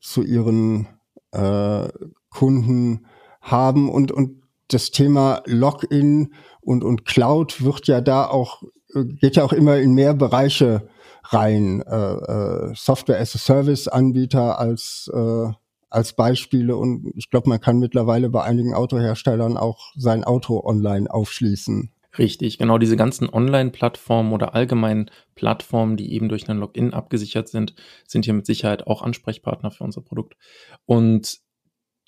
zu 0.00 0.22
ihren 0.22 0.86
äh, 1.30 1.88
Kunden 2.32 3.06
haben 3.40 3.88
und, 3.88 4.12
und 4.12 4.42
das 4.68 4.90
Thema 4.90 5.42
Login 5.46 6.32
und, 6.60 6.84
und 6.84 7.04
Cloud 7.04 7.62
wird 7.62 7.86
ja 7.86 8.00
da 8.00 8.26
auch, 8.26 8.62
geht 8.94 9.36
ja 9.36 9.44
auch 9.44 9.52
immer 9.52 9.76
in 9.78 9.92
mehr 9.92 10.14
Bereiche 10.14 10.88
rein. 11.24 11.82
Äh, 11.82 12.14
äh, 12.14 12.74
Software 12.74 13.20
as 13.20 13.34
a 13.34 13.38
Service 13.38 13.88
Anbieter 13.88 14.58
als, 14.58 15.10
äh, 15.12 15.48
als 15.90 16.14
Beispiele 16.14 16.76
und 16.76 17.12
ich 17.16 17.30
glaube, 17.30 17.48
man 17.48 17.60
kann 17.60 17.78
mittlerweile 17.78 18.30
bei 18.30 18.42
einigen 18.42 18.74
Autoherstellern 18.74 19.56
auch 19.56 19.92
sein 19.96 20.24
Auto 20.24 20.62
online 20.64 21.12
aufschließen. 21.12 21.90
Richtig, 22.18 22.58
genau 22.58 22.76
diese 22.76 22.96
ganzen 22.96 23.28
Online-Plattformen 23.30 24.32
oder 24.32 24.54
allgemeinen 24.54 25.10
Plattformen, 25.34 25.96
die 25.96 26.12
eben 26.12 26.28
durch 26.28 26.48
einen 26.48 26.60
Login 26.60 26.92
abgesichert 26.92 27.48
sind, 27.48 27.74
sind 28.06 28.26
hier 28.26 28.34
mit 28.34 28.44
Sicherheit 28.44 28.86
auch 28.86 29.00
Ansprechpartner 29.00 29.70
für 29.70 29.84
unser 29.84 30.02
Produkt. 30.02 30.36
Und 30.84 31.40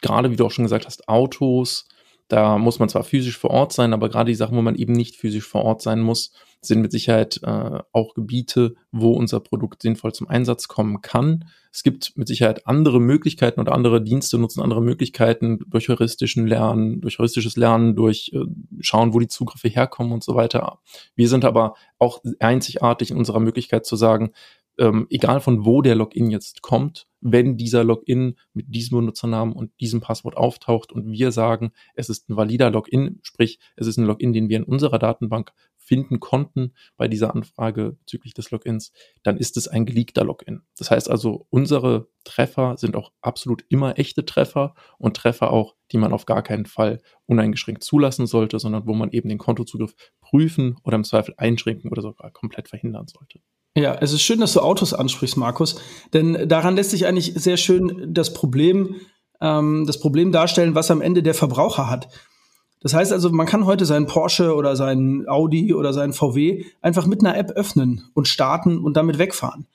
gerade 0.04 0.30
wie 0.30 0.36
du 0.36 0.44
auch 0.46 0.50
schon 0.50 0.64
gesagt 0.64 0.86
hast, 0.86 1.08
Autos, 1.08 1.88
da 2.28 2.58
muss 2.58 2.78
man 2.78 2.88
zwar 2.88 3.04
physisch 3.04 3.38
vor 3.38 3.50
Ort 3.50 3.72
sein, 3.72 3.92
aber 3.92 4.08
gerade 4.08 4.30
die 4.30 4.36
Sachen, 4.36 4.56
wo 4.56 4.62
man 4.62 4.76
eben 4.76 4.92
nicht 4.92 5.16
physisch 5.16 5.46
vor 5.46 5.62
Ort 5.64 5.82
sein 5.82 6.00
muss, 6.00 6.32
sind 6.62 6.80
mit 6.80 6.92
Sicherheit 6.92 7.40
äh, 7.42 7.80
auch 7.92 8.14
Gebiete, 8.14 8.74
wo 8.90 9.12
unser 9.12 9.40
Produkt 9.40 9.82
sinnvoll 9.82 10.12
zum 10.12 10.28
Einsatz 10.28 10.68
kommen 10.68 11.02
kann. 11.02 11.44
Es 11.70 11.82
gibt 11.82 12.16
mit 12.16 12.28
Sicherheit 12.28 12.66
andere 12.66 13.00
Möglichkeiten 13.00 13.60
oder 13.60 13.72
andere 13.72 14.02
Dienste 14.02 14.38
nutzen 14.38 14.62
andere 14.62 14.80
Möglichkeiten 14.80 15.58
durch 15.66 15.88
heuristischen 15.88 16.46
Lernen, 16.46 17.02
durch 17.02 17.18
heuristisches 17.18 17.56
Lernen, 17.56 17.94
durch 17.94 18.30
äh, 18.32 18.44
schauen, 18.80 19.12
wo 19.12 19.18
die 19.18 19.28
Zugriffe 19.28 19.68
herkommen 19.68 20.12
und 20.12 20.24
so 20.24 20.34
weiter. 20.34 20.78
Wir 21.14 21.28
sind 21.28 21.44
aber 21.44 21.74
auch 21.98 22.22
einzigartig 22.38 23.10
in 23.10 23.18
unserer 23.18 23.40
Möglichkeit 23.40 23.84
zu 23.84 23.96
sagen, 23.96 24.32
ähm, 24.78 25.06
egal 25.10 25.40
von 25.40 25.64
wo 25.64 25.82
der 25.82 25.94
Login 25.94 26.30
jetzt 26.30 26.62
kommt, 26.62 27.06
wenn 27.20 27.56
dieser 27.56 27.84
Login 27.84 28.36
mit 28.52 28.74
diesem 28.74 28.98
Benutzernamen 28.98 29.54
und 29.54 29.72
diesem 29.80 30.00
Passwort 30.00 30.36
auftaucht 30.36 30.92
und 30.92 31.10
wir 31.10 31.32
sagen, 31.32 31.72
es 31.94 32.10
ist 32.10 32.28
ein 32.28 32.36
valider 32.36 32.70
Login, 32.70 33.20
sprich, 33.22 33.58
es 33.76 33.86
ist 33.86 33.96
ein 33.96 34.04
Login, 34.04 34.32
den 34.32 34.48
wir 34.48 34.58
in 34.58 34.64
unserer 34.64 34.98
Datenbank 34.98 35.52
finden 35.84 36.18
konnten 36.18 36.72
bei 36.96 37.08
dieser 37.08 37.34
Anfrage 37.34 37.92
bezüglich 37.92 38.34
des 38.34 38.50
Logins, 38.50 38.92
dann 39.22 39.36
ist 39.36 39.56
es 39.56 39.68
ein 39.68 39.86
geleakter 39.86 40.24
Login. 40.24 40.62
Das 40.78 40.90
heißt 40.90 41.10
also, 41.10 41.46
unsere 41.50 42.08
Treffer 42.24 42.76
sind 42.76 42.96
auch 42.96 43.12
absolut 43.20 43.64
immer 43.68 43.98
echte 43.98 44.24
Treffer 44.24 44.74
und 44.98 45.16
Treffer 45.16 45.50
auch, 45.50 45.74
die 45.92 45.98
man 45.98 46.12
auf 46.12 46.26
gar 46.26 46.42
keinen 46.42 46.66
Fall 46.66 47.00
uneingeschränkt 47.26 47.84
zulassen 47.84 48.26
sollte, 48.26 48.58
sondern 48.58 48.86
wo 48.86 48.94
man 48.94 49.10
eben 49.10 49.28
den 49.28 49.38
Kontozugriff 49.38 49.94
prüfen 50.20 50.76
oder 50.84 50.96
im 50.96 51.04
Zweifel 51.04 51.34
einschränken 51.36 51.90
oder 51.90 52.02
sogar 52.02 52.30
komplett 52.30 52.68
verhindern 52.68 53.06
sollte. 53.06 53.40
Ja, 53.76 53.96
es 54.00 54.12
ist 54.12 54.22
schön, 54.22 54.38
dass 54.38 54.52
du 54.52 54.60
Autos 54.60 54.94
ansprichst, 54.94 55.36
Markus, 55.36 55.80
denn 56.12 56.48
daran 56.48 56.76
lässt 56.76 56.90
sich 56.90 57.06
eigentlich 57.06 57.32
sehr 57.34 57.56
schön 57.56 58.14
das 58.14 58.32
Problem, 58.32 59.00
ähm, 59.40 59.84
das 59.86 59.98
Problem 59.98 60.30
darstellen, 60.30 60.76
was 60.76 60.92
am 60.92 61.00
Ende 61.00 61.24
der 61.24 61.34
Verbraucher 61.34 61.90
hat. 61.90 62.08
Das 62.80 62.94
heißt 62.94 63.12
also, 63.12 63.30
man 63.30 63.46
kann 63.46 63.66
heute 63.66 63.84
seinen 63.84 64.06
Porsche 64.06 64.54
oder 64.54 64.76
seinen 64.76 65.26
Audi 65.28 65.74
oder 65.74 65.92
seinen 65.92 66.12
VW 66.12 66.64
einfach 66.82 67.06
mit 67.06 67.20
einer 67.24 67.36
App 67.36 67.50
öffnen 67.52 68.04
und 68.14 68.28
starten 68.28 68.78
und 68.78 68.96
damit 68.96 69.18
wegfahren. 69.18 69.66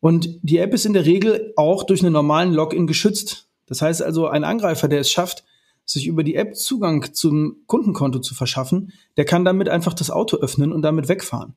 Und 0.00 0.40
die 0.42 0.58
App 0.58 0.74
ist 0.74 0.84
in 0.84 0.92
der 0.92 1.06
Regel 1.06 1.54
auch 1.56 1.84
durch 1.84 2.02
einen 2.02 2.12
normalen 2.12 2.52
Login 2.52 2.86
geschützt. 2.86 3.48
Das 3.66 3.80
heißt 3.80 4.02
also, 4.02 4.28
ein 4.28 4.44
Angreifer, 4.44 4.88
der 4.88 5.00
es 5.00 5.10
schafft, 5.10 5.44
sich 5.86 6.06
über 6.06 6.22
die 6.22 6.34
App 6.34 6.54
Zugang 6.54 7.14
zum 7.14 7.62
Kundenkonto 7.66 8.18
zu 8.18 8.34
verschaffen, 8.34 8.92
der 9.16 9.24
kann 9.24 9.46
damit 9.46 9.70
einfach 9.70 9.94
das 9.94 10.10
Auto 10.10 10.36
öffnen 10.36 10.70
und 10.70 10.82
damit 10.82 11.08
wegfahren. 11.08 11.54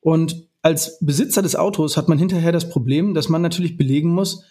Und 0.00 0.46
als 0.64 0.98
Besitzer 1.00 1.42
des 1.42 1.56
Autos 1.56 1.98
hat 1.98 2.08
man 2.08 2.18
hinterher 2.18 2.50
das 2.50 2.70
Problem, 2.70 3.12
dass 3.12 3.28
man 3.28 3.42
natürlich 3.42 3.76
belegen 3.76 4.08
muss, 4.08 4.44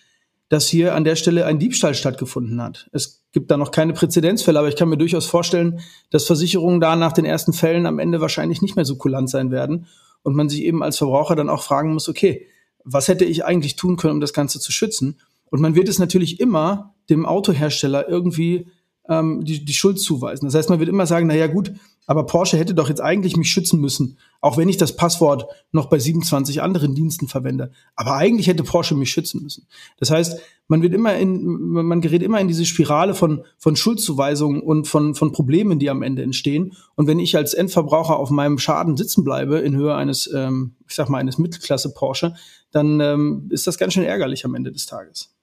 dass 0.47 0.67
hier 0.67 0.93
an 0.93 1.05
der 1.05 1.15
Stelle 1.15 1.47
ein 1.47 1.57
Diebstahl 1.57 1.95
stattgefunden 1.95 2.61
hat. 2.61 2.87
Es 2.91 3.23
gibt 3.31 3.49
da 3.49 3.57
noch 3.57 3.71
keine 3.71 3.93
Präzedenzfälle, 3.93 4.59
aber 4.59 4.67
ich 4.67 4.75
kann 4.75 4.89
mir 4.89 4.97
durchaus 4.97 5.25
vorstellen, 5.25 5.79
dass 6.11 6.25
Versicherungen 6.25 6.79
da 6.79 6.95
nach 6.95 7.13
den 7.13 7.25
ersten 7.25 7.51
Fällen 7.51 7.87
am 7.87 7.97
Ende 7.97 8.21
wahrscheinlich 8.21 8.61
nicht 8.61 8.75
mehr 8.75 8.85
so 8.85 8.95
kulant 8.95 9.27
sein 9.27 9.49
werden 9.49 9.87
und 10.21 10.35
man 10.35 10.49
sich 10.49 10.61
eben 10.61 10.83
als 10.83 10.99
Verbraucher 10.99 11.35
dann 11.35 11.49
auch 11.49 11.63
fragen 11.63 11.93
muss, 11.93 12.07
okay, 12.07 12.45
was 12.83 13.07
hätte 13.07 13.25
ich 13.25 13.43
eigentlich 13.43 13.75
tun 13.75 13.97
können, 13.97 14.13
um 14.13 14.21
das 14.21 14.33
Ganze 14.33 14.59
zu 14.59 14.71
schützen? 14.71 15.19
Und 15.49 15.61
man 15.61 15.73
wird 15.73 15.89
es 15.89 15.97
natürlich 15.97 16.39
immer 16.39 16.93
dem 17.09 17.25
Autohersteller 17.25 18.07
irgendwie 18.07 18.67
ähm, 19.09 19.43
die, 19.43 19.65
die 19.65 19.73
Schuld 19.73 19.99
zuweisen. 19.99 20.45
Das 20.45 20.53
heißt, 20.53 20.69
man 20.69 20.79
wird 20.79 20.89
immer 20.89 21.07
sagen, 21.07 21.25
na 21.25 21.33
ja 21.33 21.47
gut, 21.47 21.71
aber 22.05 22.27
Porsche 22.27 22.57
hätte 22.57 22.75
doch 22.75 22.89
jetzt 22.89 23.01
eigentlich 23.01 23.35
mich 23.35 23.49
schützen 23.49 23.81
müssen, 23.81 24.19
auch 24.43 24.57
wenn 24.57 24.67
ich 24.67 24.75
das 24.75 24.97
Passwort 24.97 25.45
noch 25.71 25.87
bei 25.87 25.97
27 25.97 26.61
anderen 26.61 26.93
Diensten 26.93 27.29
verwende. 27.29 27.71
Aber 27.95 28.15
eigentlich 28.15 28.47
hätte 28.47 28.63
Porsche 28.63 28.93
mich 28.93 29.09
schützen 29.09 29.41
müssen. 29.41 29.67
Das 29.97 30.11
heißt, 30.11 30.37
man 30.67 30.81
wird 30.81 30.93
immer 30.93 31.15
in, 31.15 31.45
man 31.45 32.01
gerät 32.01 32.21
immer 32.21 32.41
in 32.41 32.49
diese 32.49 32.65
Spirale 32.65 33.15
von, 33.15 33.45
von 33.57 33.77
Schuldzuweisungen 33.77 34.61
und 34.61 34.85
von, 34.89 35.15
von 35.15 35.31
Problemen, 35.31 35.79
die 35.79 35.89
am 35.89 36.01
Ende 36.01 36.23
entstehen. 36.23 36.73
Und 36.95 37.07
wenn 37.07 37.19
ich 37.19 37.37
als 37.37 37.53
Endverbraucher 37.53 38.17
auf 38.17 38.31
meinem 38.31 38.57
Schaden 38.57 38.97
sitzen 38.97 39.23
bleibe 39.23 39.59
in 39.59 39.77
Höhe 39.77 39.95
eines, 39.95 40.29
ähm, 40.33 40.75
ich 40.89 40.95
sag 40.95 41.07
mal, 41.07 41.19
eines 41.19 41.37
Mittelklasse 41.37 41.93
Porsche, 41.93 42.35
dann 42.71 42.99
ähm, 42.99 43.47
ist 43.49 43.65
das 43.65 43.77
ganz 43.77 43.93
schön 43.93 44.03
ärgerlich 44.03 44.43
am 44.43 44.55
Ende 44.55 44.73
des 44.73 44.87
Tages. 44.87 45.33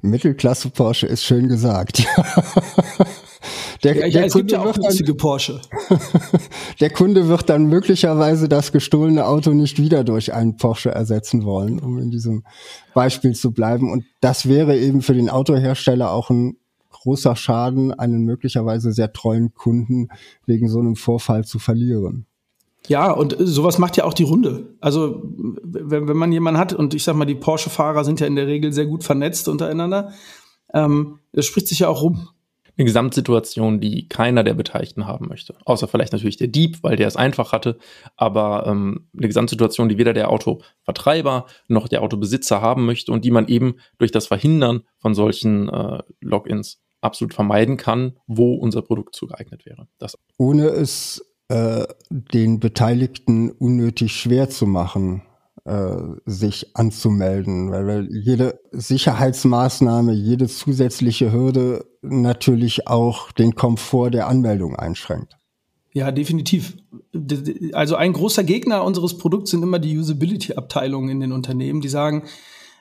Mittelklasse 0.00 0.70
Porsche 0.70 1.08
ist 1.08 1.24
schön 1.24 1.48
gesagt. 1.48 2.04
Der, 3.84 4.08
ja, 4.08 4.08
der 4.08 4.26
es 4.26 4.32
Kunde 4.32 4.46
gibt 4.46 4.52
ja 4.52 4.72
dann, 4.72 5.16
Porsche. 5.16 5.60
der 6.80 6.90
Kunde 6.90 7.28
wird 7.28 7.50
dann 7.50 7.66
möglicherweise 7.66 8.48
das 8.48 8.72
gestohlene 8.72 9.26
Auto 9.26 9.50
nicht 9.50 9.78
wieder 9.78 10.04
durch 10.04 10.32
einen 10.32 10.56
Porsche 10.56 10.90
ersetzen 10.90 11.44
wollen, 11.44 11.78
um 11.78 11.98
in 11.98 12.10
diesem 12.10 12.44
Beispiel 12.94 13.34
zu 13.34 13.52
bleiben. 13.52 13.92
Und 13.92 14.04
das 14.22 14.48
wäre 14.48 14.78
eben 14.78 15.02
für 15.02 15.12
den 15.12 15.28
Autohersteller 15.28 16.10
auch 16.12 16.30
ein 16.30 16.56
großer 16.90 17.36
Schaden, 17.36 17.92
einen 17.92 18.24
möglicherweise 18.24 18.92
sehr 18.92 19.12
treuen 19.12 19.52
Kunden 19.52 20.08
wegen 20.46 20.68
so 20.70 20.78
einem 20.78 20.96
Vorfall 20.96 21.44
zu 21.44 21.58
verlieren. 21.58 22.24
Ja, 22.86 23.10
und 23.10 23.36
sowas 23.38 23.78
macht 23.78 23.98
ja 23.98 24.04
auch 24.04 24.14
die 24.14 24.24
Runde. 24.24 24.74
Also, 24.80 25.22
wenn, 25.62 26.08
wenn 26.08 26.16
man 26.16 26.32
jemanden 26.32 26.58
hat, 26.58 26.72
und 26.72 26.94
ich 26.94 27.04
sag 27.04 27.16
mal, 27.16 27.24
die 27.26 27.34
Porsche-Fahrer 27.34 28.04
sind 28.04 28.20
ja 28.20 28.26
in 28.26 28.36
der 28.36 28.46
Regel 28.46 28.72
sehr 28.72 28.86
gut 28.86 29.04
vernetzt 29.04 29.48
untereinander, 29.48 30.12
ähm, 30.72 31.18
das 31.32 31.44
spricht 31.44 31.68
sich 31.68 31.80
ja 31.80 31.88
auch 31.88 32.02
rum 32.02 32.28
eine 32.76 32.84
Gesamtsituation, 32.86 33.80
die 33.80 34.08
keiner 34.08 34.42
der 34.42 34.54
Beteiligten 34.54 35.06
haben 35.06 35.28
möchte. 35.28 35.54
Außer 35.64 35.86
vielleicht 35.88 36.12
natürlich 36.12 36.36
der 36.36 36.48
Dieb, 36.48 36.78
weil 36.82 36.96
der 36.96 37.06
es 37.06 37.16
einfach 37.16 37.52
hatte, 37.52 37.78
aber 38.16 38.66
ähm, 38.66 39.08
eine 39.16 39.28
Gesamtsituation, 39.28 39.88
die 39.88 39.98
weder 39.98 40.12
der 40.12 40.30
Autovertreiber 40.30 41.46
noch 41.68 41.88
der 41.88 42.02
Autobesitzer 42.02 42.60
haben 42.60 42.84
möchte 42.86 43.12
und 43.12 43.24
die 43.24 43.30
man 43.30 43.48
eben 43.48 43.76
durch 43.98 44.10
das 44.10 44.26
Verhindern 44.26 44.82
von 44.98 45.14
solchen 45.14 45.68
äh, 45.68 46.02
Logins 46.20 46.80
absolut 47.00 47.34
vermeiden 47.34 47.76
kann, 47.76 48.16
wo 48.26 48.54
unser 48.54 48.82
Produkt 48.82 49.14
zugeeignet 49.14 49.66
wäre. 49.66 49.86
Das 49.98 50.18
Ohne 50.38 50.68
es 50.68 51.24
äh, 51.48 51.84
den 52.08 52.58
Beteiligten 52.58 53.50
unnötig 53.50 54.12
schwer 54.12 54.48
zu 54.48 54.66
machen, 54.66 55.22
äh, 55.64 55.96
sich 56.26 56.76
anzumelden, 56.76 57.70
weil, 57.70 57.86
weil 57.86 58.08
jede 58.10 58.60
Sicherheitsmaßnahme, 58.72 60.12
jede 60.12 60.46
zusätzliche 60.46 61.32
Hürde 61.32 61.86
natürlich 62.02 62.86
auch 62.86 63.32
den 63.32 63.54
Komfort 63.54 64.10
der 64.10 64.28
Anmeldung 64.28 64.76
einschränkt. 64.76 65.38
Ja, 65.94 66.10
definitiv. 66.10 66.76
Also 67.72 67.94
ein 67.94 68.12
großer 68.12 68.42
Gegner 68.42 68.84
unseres 68.84 69.16
Produkts 69.16 69.52
sind 69.52 69.62
immer 69.62 69.78
die 69.78 69.96
Usability-Abteilungen 69.96 71.08
in 71.08 71.20
den 71.20 71.32
Unternehmen, 71.32 71.80
die 71.80 71.88
sagen, 71.88 72.24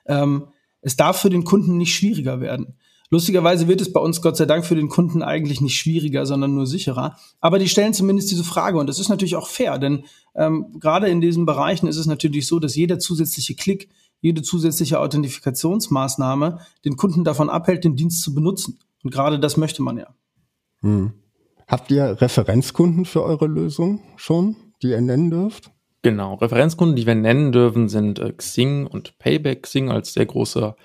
ähm, 0.08 0.48
es 0.82 0.98
darf 0.98 1.22
für 1.22 1.30
den 1.30 1.44
Kunden 1.44 1.78
nicht 1.78 1.96
schwieriger 1.96 2.42
werden. 2.42 2.76
Lustigerweise 3.14 3.68
wird 3.68 3.80
es 3.80 3.94
bei 3.94 4.00
uns 4.00 4.24
Gott 4.24 4.38
sei 4.38 4.48
Dank 4.48 4.66
für 4.66 4.74
den 4.74 4.90
Kunden 4.90 5.22
eigentlich 5.22 5.62
nicht 5.62 5.78
schwieriger, 5.78 6.26
sondern 6.26 6.56
nur 6.56 6.66
sicherer. 6.66 7.16
Aber 7.42 7.60
die 7.60 7.70
stellen 7.70 7.94
zumindest 7.94 8.32
diese 8.32 8.44
Frage 8.44 8.80
und 8.80 8.88
das 8.88 8.98
ist 8.98 9.10
natürlich 9.10 9.36
auch 9.36 9.50
fair, 9.50 9.78
denn 9.78 10.06
ähm, 10.34 10.80
gerade 10.80 11.10
in 11.10 11.22
diesen 11.22 11.46
Bereichen 11.46 11.86
ist 11.86 11.98
es 11.98 12.08
natürlich 12.08 12.48
so, 12.48 12.58
dass 12.58 12.76
jeder 12.76 12.98
zusätzliche 12.98 13.54
Klick, 13.54 13.88
jede 14.22 14.42
zusätzliche 14.42 15.00
Authentifikationsmaßnahme 15.00 16.58
den 16.86 16.96
Kunden 16.96 17.24
davon 17.24 17.52
abhält, 17.52 17.84
den 17.84 17.96
Dienst 17.96 18.24
zu 18.24 18.34
benutzen. 18.34 18.80
Und 19.04 19.14
gerade 19.14 19.40
das 19.40 19.58
möchte 19.58 19.84
man 19.84 20.00
ja. 20.00 20.08
Hm. 20.82 21.14
Habt 21.68 21.92
ihr 21.92 22.20
Referenzkunden 22.20 23.06
für 23.06 23.22
eure 23.22 23.46
Lösung 23.46 24.02
schon, 24.16 24.56
die 24.82 24.88
ihr 24.88 25.02
nennen 25.02 25.30
dürft? 25.30 25.70
Genau, 26.02 26.34
Referenzkunden, 26.34 26.96
die 26.96 27.06
wir 27.06 27.14
nennen 27.14 27.52
dürfen, 27.52 27.90
sind 27.90 28.18
äh, 28.18 28.34
Xing 28.34 28.88
und 28.88 29.20
Payback. 29.20 29.62
Xing 29.62 29.92
als 29.92 30.14
sehr 30.14 30.26
großer 30.26 30.76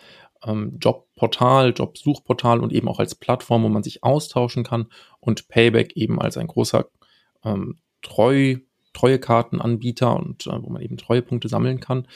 ähm, 0.44 0.78
Jobportal, 1.18 1.72
Jobsuchportal 1.76 2.60
und 2.60 2.72
eben 2.72 2.88
auch 2.88 3.00
als 3.00 3.16
Plattform, 3.16 3.64
wo 3.64 3.68
man 3.68 3.82
sich 3.82 4.04
austauschen 4.04 4.62
kann 4.62 4.86
und 5.20 5.48
Payback 5.48 5.96
eben 5.96 6.20
als 6.20 6.36
ein 6.36 6.46
großer 6.46 6.86
ähm, 7.44 7.78
Treu, 8.02 8.56
Treuekartenanbieter 8.92 10.14
und 10.14 10.46
äh, 10.46 10.62
wo 10.62 10.70
man 10.70 10.82
eben 10.82 10.96
Treuepunkte 10.96 11.48
sammeln 11.48 11.80
kann. 11.80 12.06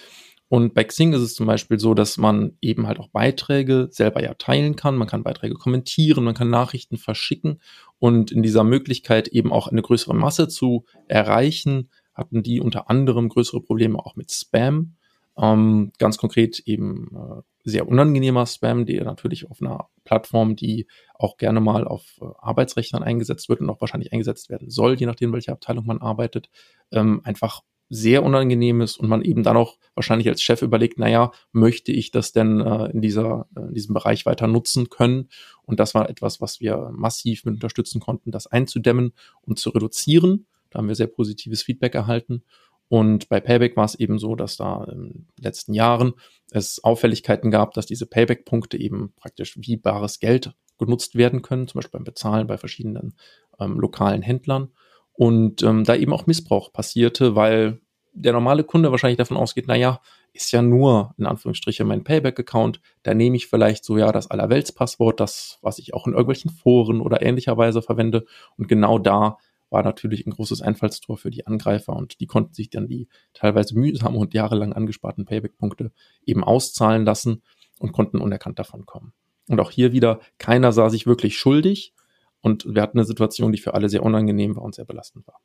Und 0.49 0.75
bei 0.75 0.85
Xing 0.85 1.15
ist 1.15 1.23
es 1.23 1.35
zum 1.35 1.47
Beispiel 1.47 1.81
so, 1.81 1.95
dass 1.95 2.19
man 2.19 2.57
eben 2.61 2.87
halt 2.87 3.01
auch 3.01 3.09
Beiträge 3.09 3.89
selber 3.91 4.23
ja 4.23 4.35
teilen 4.35 4.77
kann. 4.77 4.97
Man 4.97 5.09
kann 5.09 5.25
Beiträge 5.25 5.55
kommentieren, 5.55 6.25
man 6.25 6.35
kann 6.35 6.51
Nachrichten 6.51 6.99
verschicken 6.99 7.61
und 7.99 8.31
in 8.31 8.43
dieser 8.43 8.63
Möglichkeit 8.63 9.29
eben 9.29 9.51
auch 9.51 9.67
eine 9.69 9.83
größere 9.83 10.15
Masse 10.15 10.49
zu 10.49 10.85
erreichen, 11.09 11.89
hatten 12.15 12.43
die 12.43 12.61
unter 12.61 12.91
anderem 12.91 13.31
größere 13.31 13.63
Probleme 13.63 13.99
auch 13.99 14.15
mit 14.15 14.31
Spam. 14.31 14.95
Ähm, 15.37 15.93
ganz 15.99 16.19
konkret 16.19 16.61
eben 16.61 17.09
äh, 17.15 17.43
sehr 17.65 17.89
unangenehmer 17.89 18.47
Spam, 18.47 18.87
der 18.87 19.05
natürlich 19.05 19.51
auf 19.51 19.61
einer 19.61 19.89
Plattform, 20.05 20.57
die 20.57 20.87
auch 21.15 21.37
gerne 21.37 21.61
mal 21.61 21.87
auf 21.87 22.19
äh, 22.21 22.27
Arbeitsrechnern 22.39 23.03
eingesetzt 23.03 23.49
wird 23.49 23.61
und 23.61 23.71
auch 23.71 23.81
wahrscheinlich 23.81 24.13
eingesetzt 24.13 24.51
werden 24.51 24.69
soll, 24.71 24.95
je 24.95 25.07
nachdem, 25.07 25.33
welche 25.33 25.53
Abteilung 25.53 25.87
man 25.87 25.99
arbeitet, 25.99 26.51
ähm, 26.91 27.21
einfach 27.25 27.63
sehr 27.95 28.23
unangenehm 28.23 28.81
ist 28.81 28.97
und 28.97 29.09
man 29.09 29.21
eben 29.21 29.43
dann 29.43 29.59
auch 29.59 29.77
wahrscheinlich 29.95 30.27
als 30.27 30.41
Chef 30.41 30.63
überlegt, 30.63 30.99
naja, 30.99 31.31
möchte 31.53 31.93
ich 31.93 32.11
das 32.11 32.33
denn 32.33 32.59
äh, 32.61 32.87
in, 32.87 33.03
dieser, 33.03 33.47
äh, 33.55 33.61
in 33.61 33.75
diesem 33.75 33.93
Bereich 33.93 34.25
weiter 34.25 34.47
nutzen 34.47 34.89
können? 34.89 35.29
Und 35.65 35.79
das 35.79 35.95
war 35.95 36.09
etwas, 36.09 36.41
was 36.41 36.61
wir 36.61 36.91
massiv 36.95 37.45
mit 37.45 37.55
unterstützen 37.55 38.01
konnten, 38.01 38.31
das 38.31 38.47
einzudämmen 38.47 39.13
und 39.43 39.59
zu 39.59 39.69
reduzieren. 39.69 40.47
Da 40.71 40.79
haben 40.79 40.89
wir 40.89 40.95
sehr 40.95 41.07
positives 41.07 41.63
Feedback 41.63 41.95
erhalten. 41.95 42.45
Und 42.93 43.31
bei 43.31 43.41
Payback 43.41 43.75
war 43.75 43.87
es 43.87 43.95
eben 43.95 44.19
so, 44.19 44.35
dass 44.37 44.59
da 44.59 44.85
in 44.85 45.01
den 45.01 45.29
letzten 45.41 45.73
Jahren 45.73 46.13
es 46.51 46.85
Auffälligkeiten 46.85 47.51
gab, 47.51 47.73
dass 47.73 47.87
diese 47.87 48.05
Payback-Punkte 48.05 48.79
eben 48.79 49.15
praktisch 49.17 49.57
wie 49.59 49.79
bares 49.79 50.21
Geld 50.21 50.53
genutzt 50.77 51.15
werden 51.15 51.41
können, 51.41 51.67
zum 51.67 51.79
Beispiel 51.79 51.99
beim 51.99 52.05
Bezahlen 52.05 52.47
bei 52.47 52.59
verschiedenen 52.59 53.17
ähm, 53.59 53.81
lokalen 53.81 54.21
Händlern. 54.21 54.75
Und 55.15 55.63
ähm, 55.63 55.85
da 55.85 55.95
eben 55.95 56.13
auch 56.13 56.27
Missbrauch 56.27 56.71
passierte, 56.71 57.35
weil 57.35 57.81
der 58.13 58.35
normale 58.35 58.63
Kunde 58.63 58.91
wahrscheinlich 58.91 59.17
davon 59.17 59.39
ausgeht, 59.39 59.65
na 59.69 59.75
ja, 59.75 60.03
ist 60.35 60.53
ja 60.53 60.61
nur 60.61 61.15
in 61.17 61.25
Anführungsstrichen 61.25 61.87
mein 61.87 62.05
Payback-Account, 62.05 62.83
da 63.05 63.15
nehme 63.15 63.37
ich 63.37 63.47
vielleicht 63.47 63.87
so 63.87 63.97
ja 63.97 64.13
das 64.13 64.31
Allerweltspasswort, 64.31 65.19
das, 65.19 65.59
was 65.63 65.79
ich 65.79 65.95
auch 65.95 66.07
in 66.07 66.13
irgendwelchen 66.13 66.51
Foren 66.51 67.01
oder 67.01 67.23
ähnlicherweise 67.23 67.81
verwende. 67.81 68.27
Und 68.59 68.69
genau 68.69 68.99
da 68.99 69.39
war 69.73 69.83
natürlich 69.83 70.27
ein 70.27 70.31
großes 70.31 70.63
Einfallstor 70.63 71.17
für 71.17 71.31
die 71.31 71.47
Angreifer 71.47 71.95
und 71.95 72.21
die 72.21 72.27
konnten 72.27 72.55
sich 72.55 72.71
dann 72.71 72.87
die 72.87 73.09
teilweise 73.35 73.75
mühsam 73.75 74.17
und 74.17 74.35
jahrelang 74.35 74.73
angesparten 74.73 75.25
Payback-Punkte 75.25 75.93
eben 76.25 76.45
auszahlen 76.45 77.05
lassen 77.05 77.43
und 77.79 77.93
konnten 77.93 78.19
unerkannt 78.19 78.59
davon 78.59 78.87
kommen. 78.87 79.13
Und 79.49 79.61
auch 79.61 79.71
hier 79.71 79.93
wieder, 79.93 80.21
keiner 80.39 80.73
sah 80.73 80.91
sich 80.91 81.07
wirklich 81.07 81.37
schuldig 81.37 81.95
und 82.41 82.67
wir 82.67 82.83
hatten 82.83 82.99
eine 82.99 83.07
Situation, 83.07 83.53
die 83.53 83.59
für 83.59 83.75
alle 83.75 83.89
sehr 83.89 84.03
unangenehm 84.03 84.57
war 84.57 84.63
und 84.63 84.75
sehr 84.75 84.85
belastend 84.85 85.27
war. 85.27 85.41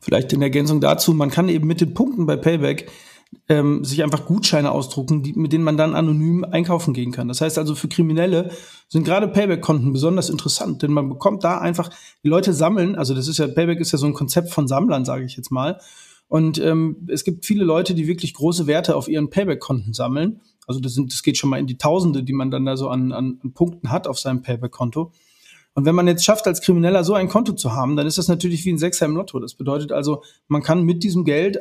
Vielleicht 0.00 0.32
in 0.32 0.40
Ergänzung 0.40 0.80
dazu, 0.80 1.12
man 1.12 1.30
kann 1.30 1.48
eben 1.48 1.66
mit 1.66 1.80
den 1.80 1.92
Punkten 1.92 2.24
bei 2.24 2.36
Payback 2.36 2.90
ähm, 3.48 3.84
sich 3.84 4.02
einfach 4.02 4.26
Gutscheine 4.26 4.70
ausdrucken, 4.70 5.22
die, 5.22 5.32
mit 5.32 5.52
denen 5.52 5.64
man 5.64 5.76
dann 5.76 5.94
anonym 5.94 6.44
einkaufen 6.44 6.94
gehen 6.94 7.12
kann. 7.12 7.28
Das 7.28 7.40
heißt 7.40 7.58
also, 7.58 7.74
für 7.74 7.88
Kriminelle 7.88 8.50
sind 8.88 9.04
gerade 9.04 9.28
Payback-Konten 9.28 9.92
besonders 9.92 10.30
interessant, 10.30 10.82
denn 10.82 10.92
man 10.92 11.08
bekommt 11.08 11.44
da 11.44 11.58
einfach, 11.58 11.90
die 12.24 12.28
Leute 12.28 12.52
sammeln, 12.52 12.96
also 12.96 13.14
das 13.14 13.28
ist 13.28 13.38
ja, 13.38 13.46
Payback 13.46 13.80
ist 13.80 13.92
ja 13.92 13.98
so 13.98 14.06
ein 14.06 14.14
Konzept 14.14 14.50
von 14.50 14.68
Sammlern, 14.68 15.04
sage 15.04 15.24
ich 15.24 15.36
jetzt 15.36 15.50
mal. 15.50 15.80
Und 16.28 16.58
ähm, 16.58 17.08
es 17.08 17.24
gibt 17.24 17.44
viele 17.44 17.64
Leute, 17.64 17.94
die 17.94 18.06
wirklich 18.06 18.34
große 18.34 18.68
Werte 18.68 18.94
auf 18.94 19.08
ihren 19.08 19.30
Payback-Konten 19.30 19.94
sammeln. 19.94 20.40
Also 20.66 20.80
das, 20.80 20.94
sind, 20.94 21.12
das 21.12 21.24
geht 21.24 21.36
schon 21.36 21.50
mal 21.50 21.58
in 21.58 21.66
die 21.66 21.78
Tausende, 21.78 22.22
die 22.22 22.32
man 22.32 22.52
dann 22.52 22.64
da 22.64 22.76
so 22.76 22.88
an, 22.88 23.10
an, 23.10 23.40
an 23.42 23.52
Punkten 23.52 23.90
hat 23.90 24.06
auf 24.06 24.20
seinem 24.20 24.42
Payback-Konto. 24.42 25.12
Und 25.74 25.84
wenn 25.86 25.94
man 25.94 26.06
jetzt 26.06 26.24
schafft, 26.24 26.46
als 26.46 26.60
Krimineller 26.60 27.04
so 27.04 27.14
ein 27.14 27.28
Konto 27.28 27.52
zu 27.52 27.72
haben, 27.72 27.96
dann 27.96 28.06
ist 28.06 28.18
das 28.18 28.28
natürlich 28.28 28.64
wie 28.64 28.72
ein 28.72 28.78
Sechser 28.78 29.06
im 29.06 29.16
Lotto. 29.16 29.38
Das 29.38 29.54
bedeutet 29.54 29.92
also, 29.92 30.22
man 30.48 30.62
kann 30.62 30.84
mit 30.84 31.02
diesem 31.02 31.24
Geld 31.24 31.58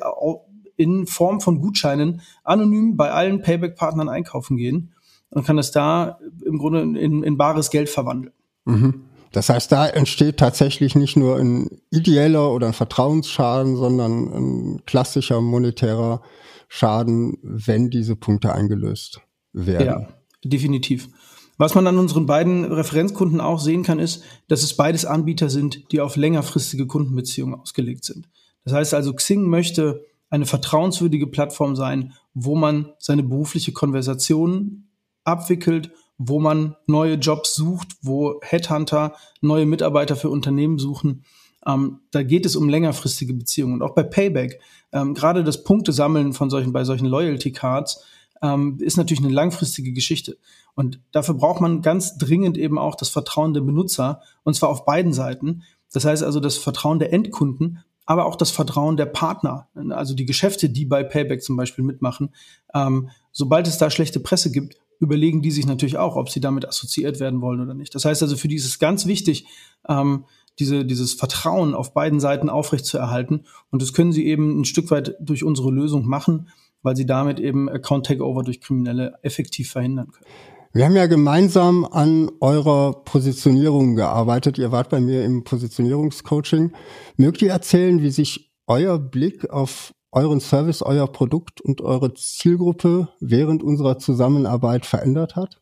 in 0.80 1.08
Form 1.08 1.42
von 1.42 1.60
Gutscheinen 1.60 2.22
anonym 2.46 2.96
bei 2.96 3.12
allen 3.12 3.42
Payback-Partnern 3.42 4.08
einkaufen 4.08 4.56
gehen 4.56 4.94
und 5.30 5.46
kann 5.46 5.58
es 5.58 5.72
da 5.72 6.20
im 6.46 6.58
Grunde 6.58 6.82
in, 6.82 7.22
in 7.22 7.38
bares 7.38 7.70
Geld 7.70 7.89
verwandeln. 7.89 8.34
Mhm. 8.63 9.04
Das 9.34 9.50
heißt, 9.50 9.72
da 9.72 9.88
entsteht 9.88 10.38
tatsächlich 10.38 10.96
nicht 10.96 11.18
nur 11.18 11.38
ein 11.38 11.68
ideeller 11.92 12.52
oder 12.52 12.68
ein 12.68 12.74
Vertrauensschaden, 12.74 13.76
sondern 13.76 14.34
ein 14.34 14.86
klassischer 14.86 15.42
monetärer 15.42 16.22
Schaden, 16.70 17.38
wenn 17.44 17.89
diese 17.89 18.15
Punkte 18.15 18.54
eingelöst 18.54 19.22
werden. 19.52 19.86
Ja, 19.86 20.08
definitiv. 20.46 21.10
Was 21.58 21.76
man 21.76 21.88
an 21.88 21.98
unseren 21.98 22.26
beiden 22.26 22.63
Referenzkunden 22.63 23.42
auch 23.42 23.60
sehen 23.60 23.84
kann, 23.84 24.00
ist, 24.00 24.24
dass 24.48 24.63
es 24.63 24.78
beides 24.78 25.04
Anbieter 25.04 25.50
sind, 25.50 25.92
die 25.92 26.00
auf 26.00 26.15
längerfristige 26.15 26.88
Kundenbeziehungen 26.88 27.60
ausgelegt 27.60 28.06
sind. 28.06 28.30
Das 28.63 28.74
heißt 28.74 28.94
also, 28.94 29.13
Xing 29.13 29.44
möchte 29.50 30.06
eine 30.30 30.46
vertrauenswürdige 30.46 31.28
Plattform 31.28 31.76
sein, 31.76 32.13
wo 32.34 32.56
man 32.56 32.94
seine 33.00 33.24
berufliche 33.24 33.74
Konversation 33.74 34.88
abwickelt, 35.24 35.92
wo 36.18 36.39
man 36.39 36.76
neue 36.86 37.15
Jobs 37.15 37.56
sucht, 37.56 37.88
wo 38.02 38.39
Headhunter 38.42 39.13
neue 39.42 39.65
Mitarbeiter 39.65 40.15
für 40.15 40.30
Unternehmen 40.30 40.78
suchen. 40.78 41.24
Ähm, 41.65 42.00
da 42.12 42.24
geht 42.24 42.46
es 42.46 42.56
um 42.56 42.70
längerfristige 42.70 43.34
Beziehungen. 43.34 43.76
Und 43.76 43.82
auch 43.82 43.96
bei 43.96 44.04
Payback, 44.04 44.60
ähm, 44.92 45.13
gerade 45.13 45.44
das 45.44 45.63
Punktesammeln 45.63 46.34
von 46.34 46.50
solchen, 46.50 46.74
bei 46.74 46.84
solchen 46.84 47.06
Loyalty 47.06 47.52
Cards, 47.52 48.04
ähm, 48.42 48.78
ist 48.80 48.98
natürlich 48.98 49.24
eine 49.24 49.34
langfristige 49.34 49.94
Geschichte. 49.94 50.38
Und 50.76 51.00
dafür 51.12 51.36
braucht 51.36 51.62
man 51.62 51.82
ganz 51.82 52.18
dringend 52.18 52.58
eben 52.58 52.78
auch 52.78 52.96
das 52.96 53.10
Vertrauen 53.10 53.54
der 53.54 53.62
Benutzer, 53.62 54.22
und 54.44 54.56
zwar 54.56 54.70
auf 54.70 54.86
beiden 54.86 55.13
Seiten. 55.13 55.63
Das 55.92 56.06
heißt 56.06 56.24
also 56.24 56.39
das 56.39 56.58
Vertrauen 56.58 57.00
der 57.00 57.12
Endkunden, 57.12 57.84
aber 58.10 58.26
auch 58.26 58.36
das 58.36 58.50
Vertrauen 58.50 58.98
der 58.98 59.06
Partner, 59.06 59.67
also 59.91 60.15
die 60.15 60.26
Geschäfte, 60.26 60.67
die 60.67 60.84
bei 60.86 61.04
Payback 61.04 61.43
zum 61.43 61.56
Beispiel 61.56 61.84
mitmachen. 61.86 62.34
Ähm, 62.74 63.12
sobald 63.32 63.67
es 63.67 63.78
da 63.78 63.91
schlechte 63.91 64.19
Presse 64.19 64.52
gibt, 64.52 64.78
überlegen 65.00 65.43
die 65.43 65.52
sich 65.52 65.67
natürlich 65.67 66.00
auch, 66.00 66.15
ob 66.15 66.28
sie 66.28 66.39
damit 66.39 66.67
assoziiert 66.67 67.19
werden 67.19 67.39
wollen 67.39 67.62
oder 67.62 67.76
nicht. 67.76 67.93
Das 67.93 68.06
heißt 68.06 68.24
also, 68.24 68.36
für 68.36 68.48
die 68.48 68.56
ist 68.56 68.65
es 68.65 68.80
ganz 68.80 69.06
wichtig, 69.06 69.45
ähm, 69.88 70.26
diese, 70.58 70.86
dieses 70.86 71.13
Vertrauen 71.13 71.76
auf 71.76 71.93
beiden 71.93 72.19
Seiten 72.19 72.50
aufrechtzuerhalten. 72.50 73.45
Und 73.69 73.84
das 73.84 73.93
können 73.93 74.12
sie 74.12 74.26
eben 74.26 74.60
ein 74.60 74.65
Stück 74.65 74.89
weit 74.89 75.15
durch 75.19 75.43
unsere 75.43 75.69
Lösung 75.69 76.08
machen, 76.08 76.50
weil 76.82 76.95
sie 76.95 77.06
damit 77.06 77.39
eben 77.39 77.69
Account 77.69 78.08
Takeover 78.08 78.41
durch 78.41 78.60
Kriminelle 78.60 79.19
effektiv 79.22 79.69
verhindern 79.69 80.10
können. 80.10 80.26
Wir 80.72 80.86
haben 80.86 80.96
ja 80.96 81.08
gemeinsam 81.08 81.84
an 81.84 82.30
eurer 82.42 83.04
Positionierung 83.04 83.96
gearbeitet. 83.96 84.60
Ihr 84.60 84.72
wart 84.72 84.90
bei 84.90 85.00
mir 85.00 85.26
im 85.26 85.44
Positionierungscoaching. 85.44 86.74
Mögt 87.18 87.42
ihr 87.42 87.50
erzählen, 87.50 88.04
wie 88.04 88.12
sich 88.12 88.52
euer 88.68 89.00
Blick 89.00 89.50
auf 89.50 89.96
euren 90.12 90.40
Service, 90.40 90.84
euer 90.84 91.08
Produkt 91.12 91.60
und 91.60 91.82
eure 91.82 92.14
Zielgruppe 92.14 93.10
während 93.20 93.64
unserer 93.64 93.98
Zusammenarbeit 93.98 94.86
verändert 94.86 95.36
hat? 95.36 95.60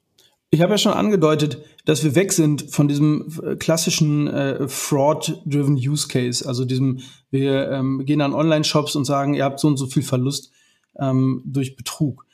Ich 0.49 0.59
habe 0.61 0.73
ja 0.73 0.77
schon 0.77 0.91
angedeutet, 0.91 1.61
dass 1.85 2.03
wir 2.03 2.15
weg 2.15 2.33
sind 2.33 2.69
von 2.69 2.89
diesem 2.89 3.27
äh, 3.43 3.55
klassischen 3.55 4.27
äh, 4.27 4.67
Fraud-driven 4.67 5.75
Use 5.75 6.09
Case, 6.09 6.45
also 6.45 6.65
diesem, 6.65 6.99
wir 7.31 7.71
ähm, 7.71 8.05
gehen 8.05 8.19
an 8.19 8.33
Online-Shops 8.33 8.97
und 8.97 9.05
sagen, 9.05 9.35
ihr 9.35 9.45
habt 9.45 9.61
so 9.61 9.69
und 9.69 9.77
so 9.77 9.87
viel 9.87 10.03
Verlust 10.03 10.51
ähm, 10.99 11.43
durch 11.45 11.77
Betrug. 11.77 12.26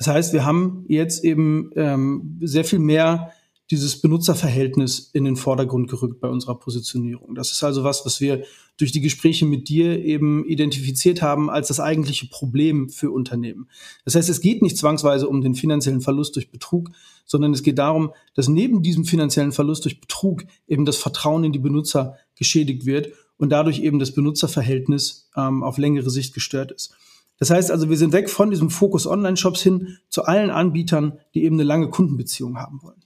Das 0.00 0.06
heißt, 0.06 0.32
wir 0.32 0.46
haben 0.46 0.86
jetzt 0.88 1.24
eben 1.24 1.72
ähm, 1.76 2.38
sehr 2.40 2.64
viel 2.64 2.78
mehr 2.78 3.32
dieses 3.70 4.00
Benutzerverhältnis 4.00 5.10
in 5.12 5.24
den 5.24 5.36
Vordergrund 5.36 5.90
gerückt 5.90 6.20
bei 6.20 6.28
unserer 6.28 6.58
Positionierung. 6.58 7.34
Das 7.34 7.52
ist 7.52 7.62
also 7.62 7.84
was, 7.84 8.06
was 8.06 8.18
wir 8.18 8.44
durch 8.78 8.92
die 8.92 9.02
Gespräche 9.02 9.44
mit 9.44 9.68
dir 9.68 10.02
eben 10.02 10.46
identifiziert 10.46 11.20
haben 11.20 11.50
als 11.50 11.68
das 11.68 11.80
eigentliche 11.80 12.28
Problem 12.28 12.88
für 12.88 13.10
Unternehmen. 13.10 13.68
Das 14.06 14.14
heißt, 14.14 14.30
es 14.30 14.40
geht 14.40 14.62
nicht 14.62 14.78
zwangsweise 14.78 15.28
um 15.28 15.42
den 15.42 15.54
finanziellen 15.54 16.00
Verlust 16.00 16.34
durch 16.34 16.50
Betrug, 16.50 16.88
sondern 17.26 17.52
es 17.52 17.62
geht 17.62 17.78
darum, 17.78 18.14
dass 18.34 18.48
neben 18.48 18.82
diesem 18.82 19.04
finanziellen 19.04 19.52
Verlust 19.52 19.84
durch 19.84 20.00
Betrug 20.00 20.44
eben 20.66 20.86
das 20.86 20.96
Vertrauen 20.96 21.44
in 21.44 21.52
die 21.52 21.58
Benutzer 21.58 22.16
geschädigt 22.36 22.86
wird 22.86 23.12
und 23.36 23.50
dadurch 23.50 23.80
eben 23.80 23.98
das 23.98 24.14
Benutzerverhältnis 24.14 25.28
ähm, 25.36 25.62
auf 25.62 25.76
längere 25.76 26.08
Sicht 26.08 26.32
gestört 26.32 26.72
ist. 26.72 26.94
Das 27.40 27.50
heißt 27.50 27.70
also, 27.70 27.88
wir 27.88 27.96
sind 27.96 28.12
weg 28.12 28.28
von 28.28 28.50
diesem 28.50 28.68
Fokus 28.68 29.06
Online-Shops 29.06 29.62
hin 29.62 29.96
zu 30.10 30.24
allen 30.24 30.50
Anbietern, 30.50 31.18
die 31.34 31.42
eben 31.42 31.56
eine 31.56 31.64
lange 31.64 31.88
Kundenbeziehung 31.88 32.58
haben 32.58 32.80
wollen. 32.82 33.02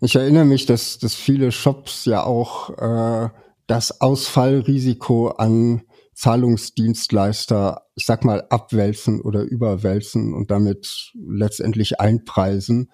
Ich 0.00 0.16
erinnere 0.16 0.44
mich, 0.44 0.66
dass, 0.66 0.98
dass 0.98 1.14
viele 1.14 1.52
Shops 1.52 2.04
ja 2.04 2.24
auch 2.24 2.70
äh, 2.76 3.30
das 3.68 4.00
Ausfallrisiko 4.00 5.28
an 5.28 5.82
Zahlungsdienstleister, 6.14 7.82
ich 7.94 8.04
sag 8.04 8.24
mal, 8.24 8.44
abwälzen 8.50 9.20
oder 9.20 9.42
überwälzen 9.42 10.34
und 10.34 10.50
damit 10.50 11.12
letztendlich 11.14 12.00
einpreisen. 12.00 12.90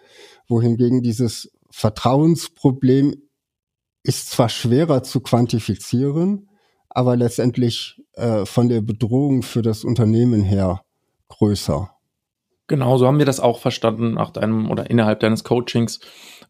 Wohingegen 0.49 1.03
dieses 1.03 1.51
Vertrauensproblem 1.71 3.15
ist 4.03 4.31
zwar 4.31 4.51
schwerer 4.51 5.03
zu 5.03 5.21
quantifizieren, 5.21 6.51
aber 6.95 7.17
letztendlich 7.17 8.01
äh, 8.15 8.47
von 8.47 8.69
der 8.69 8.81
Bedrohung 8.81 9.43
für 9.43 9.61
das 9.61 9.85
Unternehmen 9.85 10.43
her 10.43 10.83
größer. 11.29 11.91
Genau, 12.67 12.97
so 12.97 13.07
haben 13.07 13.19
wir 13.19 13.27
das 13.27 13.41
auch 13.41 13.59
verstanden 13.59 14.15
nach 14.15 14.31
deinem 14.31 14.71
oder 14.71 14.89
innerhalb 14.89 15.21
deines 15.21 15.45
Coachings. 15.45 16.01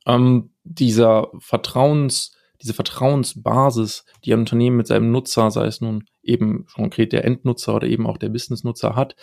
Ähm, 0.07 0.50
dieser 0.62 1.30
Vertrauens, 1.38 2.37
diese 2.62 2.74
Vertrauensbasis, 2.74 4.04
die 4.24 4.33
ein 4.33 4.40
Unternehmen 4.40 4.76
mit 4.76 4.87
seinem 4.87 5.11
Nutzer, 5.11 5.50
sei 5.50 5.66
es 5.66 5.80
nun 5.80 6.04
eben 6.22 6.66
konkret 6.72 7.12
der 7.12 7.24
Endnutzer 7.24 7.74
oder 7.74 7.88
eben 7.88 8.07
auch 8.07 8.18
der 8.18 8.28
Businessnutzer 8.28 8.94
hat, 8.94 9.16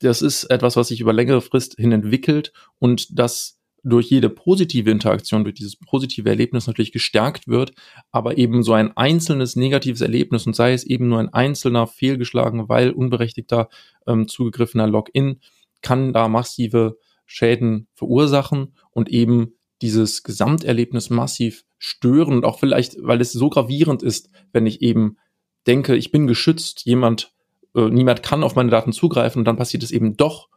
das 0.00 0.22
ist 0.22 0.44
etwas, 0.44 0.76
was 0.76 0.88
sich 0.88 1.00
über 1.00 1.12
längere 1.12 1.40
Frist 1.40 1.74
hin 1.74 1.92
entwickelt 1.92 2.52
und 2.78 3.18
das 3.18 3.57
durch 3.84 4.10
jede 4.10 4.28
positive 4.28 4.90
Interaktion, 4.90 5.44
durch 5.44 5.54
dieses 5.54 5.76
positive 5.76 6.28
Erlebnis 6.28 6.66
natürlich 6.66 6.92
gestärkt 6.92 7.48
wird, 7.48 7.72
aber 8.10 8.38
eben 8.38 8.62
so 8.62 8.72
ein 8.72 8.96
einzelnes 8.96 9.56
negatives 9.56 10.00
Erlebnis 10.00 10.46
und 10.46 10.56
sei 10.56 10.72
es 10.72 10.84
eben 10.84 11.08
nur 11.08 11.20
ein 11.20 11.32
einzelner 11.32 11.86
fehlgeschlagen, 11.86 12.68
weil 12.68 12.90
unberechtigter 12.90 13.68
ähm, 14.06 14.28
zugegriffener 14.28 14.86
Login, 14.86 15.40
kann 15.80 16.12
da 16.12 16.28
massive 16.28 16.98
Schäden 17.24 17.86
verursachen 17.94 18.74
und 18.90 19.08
eben 19.10 19.54
dieses 19.82 20.22
Gesamterlebnis 20.22 21.10
massiv 21.10 21.64
stören 21.78 22.34
und 22.34 22.44
auch 22.44 22.58
vielleicht, 22.58 22.96
weil 23.00 23.20
es 23.20 23.32
so 23.32 23.48
gravierend 23.48 24.02
ist, 24.02 24.28
wenn 24.52 24.66
ich 24.66 24.82
eben 24.82 25.16
denke, 25.66 25.94
ich 25.94 26.10
bin 26.10 26.26
geschützt, 26.26 26.84
jemand, 26.84 27.32
äh, 27.76 27.88
niemand 27.88 28.22
kann 28.22 28.42
auf 28.42 28.56
meine 28.56 28.70
Daten 28.70 28.92
zugreifen 28.92 29.40
und 29.40 29.44
dann 29.44 29.56
passiert 29.56 29.82
es 29.82 29.92
eben 29.92 30.16
doch, 30.16 30.48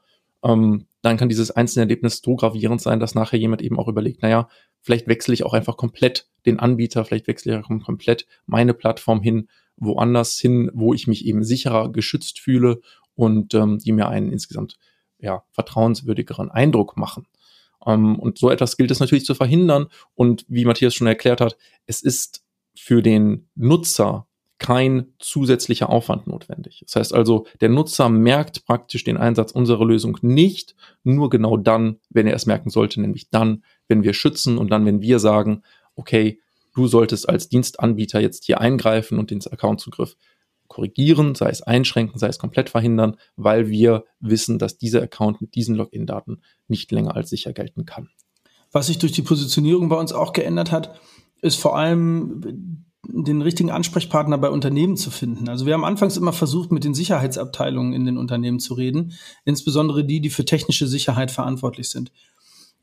ähm, 0.43 0.87
dann 1.01 1.17
kann 1.17 1.29
dieses 1.29 1.51
einzelne 1.51 1.83
Erlebnis 1.83 2.21
so 2.23 2.35
gravierend 2.35 2.81
sein, 2.81 2.99
dass 2.99 3.15
nachher 3.15 3.39
jemand 3.39 3.61
eben 3.61 3.79
auch 3.79 3.87
überlegt, 3.87 4.21
naja, 4.21 4.49
vielleicht 4.81 5.07
wechsle 5.07 5.33
ich 5.33 5.43
auch 5.43 5.53
einfach 5.53 5.77
komplett 5.77 6.27
den 6.45 6.59
Anbieter, 6.59 7.05
vielleicht 7.05 7.27
wechsle 7.27 7.53
ich 7.53 7.63
auch 7.63 7.69
komplett 7.83 8.27
meine 8.45 8.73
Plattform 8.73 9.21
hin, 9.21 9.47
woanders 9.77 10.37
hin, 10.37 10.69
wo 10.73 10.93
ich 10.93 11.07
mich 11.07 11.25
eben 11.25 11.43
sicherer 11.43 11.91
geschützt 11.91 12.39
fühle 12.39 12.81
und 13.15 13.53
ähm, 13.53 13.79
die 13.79 13.91
mir 13.91 14.07
einen 14.07 14.31
insgesamt 14.31 14.77
ja, 15.19 15.43
vertrauenswürdigeren 15.51 16.49
Eindruck 16.49 16.97
machen. 16.97 17.27
Ähm, 17.85 18.19
und 18.19 18.37
so 18.37 18.49
etwas 18.49 18.77
gilt 18.77 18.91
es 18.91 18.99
natürlich 18.99 19.25
zu 19.25 19.35
verhindern. 19.35 19.87
Und 20.13 20.45
wie 20.47 20.65
Matthias 20.65 20.93
schon 20.93 21.07
erklärt 21.07 21.41
hat, 21.41 21.57
es 21.85 22.01
ist 22.01 22.43
für 22.75 23.01
den 23.01 23.49
Nutzer 23.55 24.27
kein 24.61 25.07
zusätzlicher 25.17 25.89
Aufwand 25.89 26.27
notwendig. 26.27 26.83
Das 26.85 26.95
heißt 26.95 27.15
also, 27.15 27.47
der 27.61 27.69
Nutzer 27.69 28.09
merkt 28.09 28.63
praktisch 28.67 29.03
den 29.03 29.17
Einsatz 29.17 29.51
unserer 29.51 29.85
Lösung 29.85 30.19
nicht, 30.21 30.75
nur 31.03 31.31
genau 31.31 31.57
dann, 31.57 31.97
wenn 32.11 32.27
er 32.27 32.35
es 32.35 32.45
merken 32.45 32.69
sollte, 32.69 33.01
nämlich 33.01 33.31
dann, 33.31 33.63
wenn 33.87 34.03
wir 34.03 34.13
schützen 34.13 34.59
und 34.59 34.69
dann, 34.69 34.85
wenn 34.85 35.01
wir 35.01 35.17
sagen, 35.17 35.63
okay, 35.95 36.39
du 36.75 36.85
solltest 36.85 37.27
als 37.27 37.49
Dienstanbieter 37.49 38.19
jetzt 38.19 38.45
hier 38.45 38.61
eingreifen 38.61 39.17
und 39.17 39.31
den 39.31 39.41
Accountzugriff 39.43 40.15
korrigieren, 40.67 41.33
sei 41.33 41.49
es 41.49 41.63
einschränken, 41.63 42.19
sei 42.19 42.27
es 42.27 42.37
komplett 42.37 42.69
verhindern, 42.69 43.17
weil 43.35 43.67
wir 43.67 44.05
wissen, 44.19 44.59
dass 44.59 44.77
dieser 44.77 45.01
Account 45.01 45.41
mit 45.41 45.55
diesen 45.55 45.73
Login-Daten 45.73 46.43
nicht 46.67 46.91
länger 46.91 47.15
als 47.15 47.31
sicher 47.31 47.51
gelten 47.51 47.87
kann. 47.87 48.09
Was 48.71 48.85
sich 48.85 48.99
durch 48.99 49.11
die 49.11 49.23
Positionierung 49.23 49.89
bei 49.89 49.99
uns 49.99 50.13
auch 50.13 50.33
geändert 50.33 50.71
hat, 50.71 50.99
ist 51.41 51.59
vor 51.59 51.75
allem 51.75 52.85
den 53.07 53.41
richtigen 53.41 53.71
Ansprechpartner 53.71 54.37
bei 54.37 54.49
Unternehmen 54.49 54.95
zu 54.95 55.09
finden. 55.09 55.49
Also 55.49 55.65
wir 55.65 55.73
haben 55.73 55.83
anfangs 55.83 56.17
immer 56.17 56.33
versucht, 56.33 56.71
mit 56.71 56.83
den 56.83 56.93
Sicherheitsabteilungen 56.93 57.93
in 57.93 58.05
den 58.05 58.17
Unternehmen 58.17 58.59
zu 58.59 58.75
reden, 58.75 59.13
insbesondere 59.43 60.05
die, 60.05 60.21
die 60.21 60.29
für 60.29 60.45
technische 60.45 60.87
Sicherheit 60.87 61.31
verantwortlich 61.31 61.89
sind. 61.89 62.11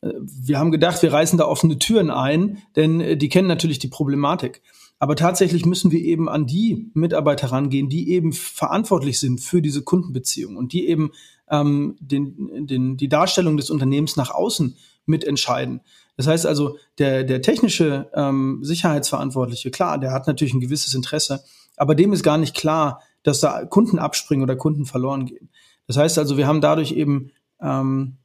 Äh, 0.01 0.11
wir 0.21 0.59
haben 0.59 0.73
gedacht, 0.73 1.03
wir 1.03 1.13
reißen 1.13 1.39
da 1.39 1.47
offene 1.47 1.79
Türen 1.79 2.11
ein, 2.11 2.59
denn 2.75 3.01
äh, 3.01 3.17
die 3.17 3.29
kennen 3.29 3.49
natürlich 3.49 3.79
die 3.79 3.89
Problematik. 3.89 4.63
Aber 4.99 5.15
tatsächlich 5.15 5.65
müssen 5.65 5.93
wir 5.93 6.01
eben 6.01 6.29
an 6.29 6.47
die 6.47 6.91
Mitarbeiter 6.95 7.53
rangehen, 7.53 7.89
die 7.89 8.11
eben 8.11 8.33
verantwortlich 8.33 9.21
sind 9.21 9.41
für 9.41 9.63
diese 9.63 9.83
Kundenbeziehung 9.83 10.57
und 10.57 10.73
die 10.73 10.89
eben 10.89 11.13
ähm, 11.49 11.97
den, 12.01 12.67
den, 12.67 12.97
die 12.97 13.09
Darstellung 13.09 13.57
des 13.57 13.71
Unternehmens 13.71 14.17
nach 14.17 14.31
außen 14.31 14.77
mitentscheiden. 15.07 15.81
Das 16.19 16.27
heißt 16.27 16.47
also, 16.47 16.77
der, 16.99 17.23
der 17.23 17.43
technische 17.43 18.11
ähm, 18.13 18.59
Sicherheitsverantwortliche, 18.63 19.71
klar, 19.71 19.99
der 19.99 20.13
hat 20.13 20.27
natürlich 20.27 20.53
ein 20.53 20.61
gewisses 20.61 20.93
Interesse, 20.93 21.45
aber 21.77 21.95
dem 21.95 22.13
ist 22.13 22.25
gar 22.25 22.39
nicht 22.39 22.57
klar, 22.57 23.01
dass 23.23 23.39
da 23.39 23.65
Kunden 23.65 24.01
abspringen 24.01 24.43
oder 24.43 24.57
Kunden 24.57 24.85
verloren 24.85 25.27
gehen. 25.27 25.49
Das 25.87 25.97
heißt 25.97 26.19
also, 26.19 26.37
wir 26.37 26.49
haben 26.49 26.61
dadurch 26.61 26.91
eben 26.91 27.31
ähm, 27.61 28.17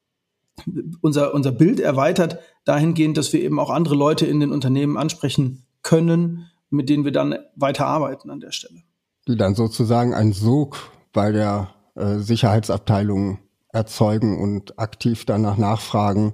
unser, 1.01 1.35
unser 1.35 1.51
Bild 1.51 1.79
erweitert 1.79 2.39
dahingehend, 2.65 3.15
dass 3.15 3.31
wir 3.31 3.41
eben 3.41 3.59
auch 3.59 3.69
andere 3.69 3.93
Leute 3.93 4.25
in 4.25 4.39
den 4.39 4.51
Unternehmen 4.51 4.97
ansprechen 4.97 5.63
können, 5.83 6.49
mit 6.71 6.89
denen 6.89 7.05
wir 7.05 7.11
dann 7.11 7.37
weiter 7.55 7.85
arbeiten 7.85 8.31
an 8.31 8.39
der 8.39 8.51
Stelle. 8.51 8.81
Die 9.27 9.37
dann 9.37 9.53
sozusagen 9.53 10.15
einen 10.15 10.33
Sog 10.33 10.77
bei 11.11 11.31
der 11.31 11.69
äh, 11.93 12.17
Sicherheitsabteilung 12.17 13.37
erzeugen 13.69 14.41
und 14.41 14.79
aktiv 14.79 15.25
danach 15.25 15.57
nachfragen, 15.57 16.33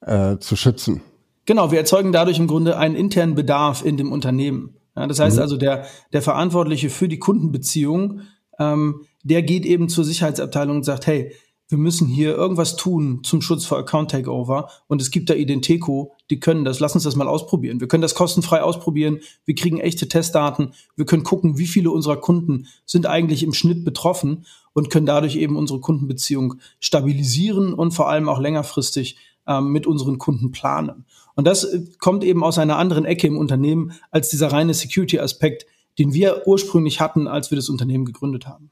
äh, 0.00 0.38
zu 0.38 0.56
schützen. 0.56 1.02
Genau, 1.46 1.70
wir 1.70 1.78
erzeugen 1.78 2.12
dadurch 2.12 2.38
im 2.38 2.46
Grunde 2.46 2.76
einen 2.76 2.94
internen 2.94 3.34
Bedarf 3.34 3.84
in 3.84 3.96
dem 3.96 4.12
Unternehmen. 4.12 4.76
Ja, 4.96 5.06
das 5.06 5.20
heißt 5.20 5.36
mhm. 5.36 5.42
also, 5.42 5.56
der, 5.56 5.86
der 6.12 6.22
Verantwortliche 6.22 6.90
für 6.90 7.08
die 7.08 7.18
Kundenbeziehung, 7.18 8.22
ähm, 8.58 9.06
der 9.22 9.42
geht 9.42 9.64
eben 9.64 9.88
zur 9.88 10.04
Sicherheitsabteilung 10.04 10.76
und 10.76 10.84
sagt, 10.84 11.06
hey, 11.06 11.32
wir 11.70 11.78
müssen 11.78 12.08
hier 12.08 12.34
irgendwas 12.34 12.74
tun 12.74 13.20
zum 13.22 13.40
Schutz 13.40 13.64
vor 13.64 13.78
Account 13.78 14.10
Takeover 14.10 14.68
und 14.88 15.00
es 15.00 15.12
gibt 15.12 15.30
da 15.30 15.34
Identico, 15.34 16.16
die 16.28 16.40
können 16.40 16.64
das. 16.64 16.80
Lass 16.80 16.94
uns 16.94 17.04
das 17.04 17.14
mal 17.14 17.28
ausprobieren. 17.28 17.80
Wir 17.80 17.86
können 17.86 18.02
das 18.02 18.16
kostenfrei 18.16 18.60
ausprobieren. 18.62 19.20
Wir 19.44 19.54
kriegen 19.54 19.78
echte 19.78 20.08
Testdaten. 20.08 20.72
Wir 20.96 21.06
können 21.06 21.22
gucken, 21.22 21.58
wie 21.58 21.68
viele 21.68 21.92
unserer 21.92 22.16
Kunden 22.16 22.66
sind 22.86 23.06
eigentlich 23.06 23.44
im 23.44 23.52
Schnitt 23.52 23.84
betroffen 23.84 24.46
und 24.72 24.90
können 24.90 25.06
dadurch 25.06 25.36
eben 25.36 25.56
unsere 25.56 25.78
Kundenbeziehung 25.78 26.56
stabilisieren 26.80 27.72
und 27.72 27.92
vor 27.92 28.08
allem 28.08 28.28
auch 28.28 28.40
längerfristig 28.40 29.16
ähm, 29.46 29.72
mit 29.72 29.86
unseren 29.86 30.18
Kunden 30.18 30.50
planen. 30.50 31.04
Und 31.34 31.46
das 31.46 31.64
äh, 31.64 31.84
kommt 31.98 32.24
eben 32.24 32.44
aus 32.44 32.58
einer 32.58 32.76
anderen 32.76 33.04
Ecke 33.04 33.26
im 33.26 33.38
Unternehmen 33.38 33.92
als 34.10 34.28
dieser 34.28 34.52
reine 34.52 34.74
Security-Aspekt, 34.74 35.66
den 35.98 36.12
wir 36.12 36.46
ursprünglich 36.46 37.00
hatten, 37.00 37.26
als 37.26 37.50
wir 37.50 37.56
das 37.56 37.68
Unternehmen 37.68 38.04
gegründet 38.04 38.46
haben. 38.46 38.70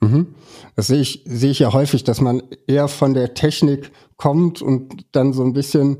Mhm. 0.00 0.34
Das 0.74 0.88
sehe 0.88 1.00
ich, 1.00 1.22
sehe 1.24 1.50
ich 1.50 1.58
ja 1.58 1.72
häufig, 1.72 2.04
dass 2.04 2.20
man 2.20 2.42
eher 2.66 2.88
von 2.88 3.14
der 3.14 3.34
Technik 3.34 3.90
kommt 4.16 4.62
und 4.62 5.06
dann 5.12 5.32
so 5.32 5.42
ein 5.42 5.52
bisschen 5.52 5.98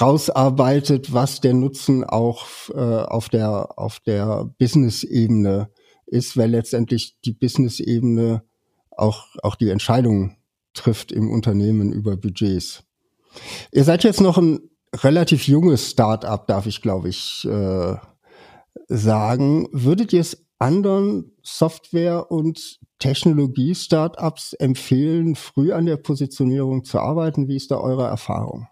rausarbeitet, 0.00 1.12
was 1.12 1.40
der 1.40 1.54
Nutzen 1.54 2.04
auch 2.04 2.46
äh, 2.70 2.78
auf 2.78 3.28
der, 3.28 3.78
auf 3.78 4.00
der 4.00 4.50
Business-Ebene 4.58 5.70
ist, 6.06 6.36
weil 6.36 6.50
letztendlich 6.50 7.16
die 7.24 7.32
Business-Ebene 7.32 8.44
auch, 8.90 9.26
auch 9.42 9.54
die 9.54 9.70
Entscheidung 9.70 10.36
trifft 10.74 11.12
im 11.12 11.30
Unternehmen 11.30 11.92
über 11.92 12.16
Budgets. 12.16 12.84
Ihr 13.72 13.84
seid 13.84 14.04
jetzt 14.04 14.20
noch 14.20 14.38
ein 14.38 14.60
relativ 14.94 15.46
junges 15.46 15.90
Start-up, 15.90 16.46
darf 16.46 16.66
ich 16.66 16.82
glaube 16.82 17.08
ich 17.08 17.46
äh, 17.46 17.96
sagen. 18.88 19.68
Würdet 19.72 20.12
ihr 20.12 20.20
es 20.20 20.46
anderen 20.58 21.32
Software- 21.42 22.30
und 22.30 22.80
Technologie-Startups 22.98 24.52
empfehlen, 24.54 25.34
früh 25.34 25.72
an 25.72 25.86
der 25.86 25.96
Positionierung 25.96 26.84
zu 26.84 27.00
arbeiten? 27.00 27.48
Wie 27.48 27.56
ist 27.56 27.70
da 27.70 27.78
eure 27.78 28.06
Erfahrung? 28.06 28.68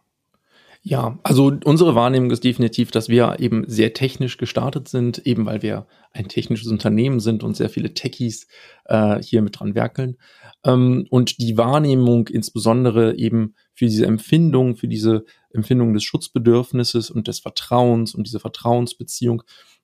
Ja, 0.83 1.19
also 1.23 1.53
unsere 1.65 1.95
Wahrnehmung 1.95 2.31
ist 2.31 2.45
definitiv, 2.45 2.91
dass 2.91 3.09
wir 3.09 3.37
eben 3.41 3.65
sehr 3.67 3.93
technisch 3.95 4.37
gestartet 4.37 4.89
sind, 4.89 5.19
eben 5.27 5.45
weil 5.45 5.63
wir 5.63 5.87
ein 6.13 6.29
technisches 6.29 6.69
Unternehmen 6.69 7.21
sind 7.21 7.43
und 7.43 7.57
sehr 7.57 7.69
viele 7.69 7.95
Techies 7.95 8.47
äh, 8.85 9.21
hier 9.21 9.43
mit 9.43 9.59
dran 9.59 9.75
werkeln. 9.75 10.17
Ähm, 10.65 11.07
und 11.11 11.39
die 11.41 11.57
Wahrnehmung 11.57 12.29
insbesondere 12.29 13.17
eben 13.17 13.55
für 13.75 13.87
diese 13.87 14.07
Empfindung, 14.07 14.77
für 14.77 14.89
diese 14.89 15.25
Empfindung 15.51 15.95
des 15.95 16.05
Schutzbedürfnisses 16.05 17.11
und 17.11 17.29
des 17.29 17.41
Vertrauens 17.41 18.15
und 18.15 18.27
diese 18.27 18.41
Vertrauensbeziehung, 18.41 19.43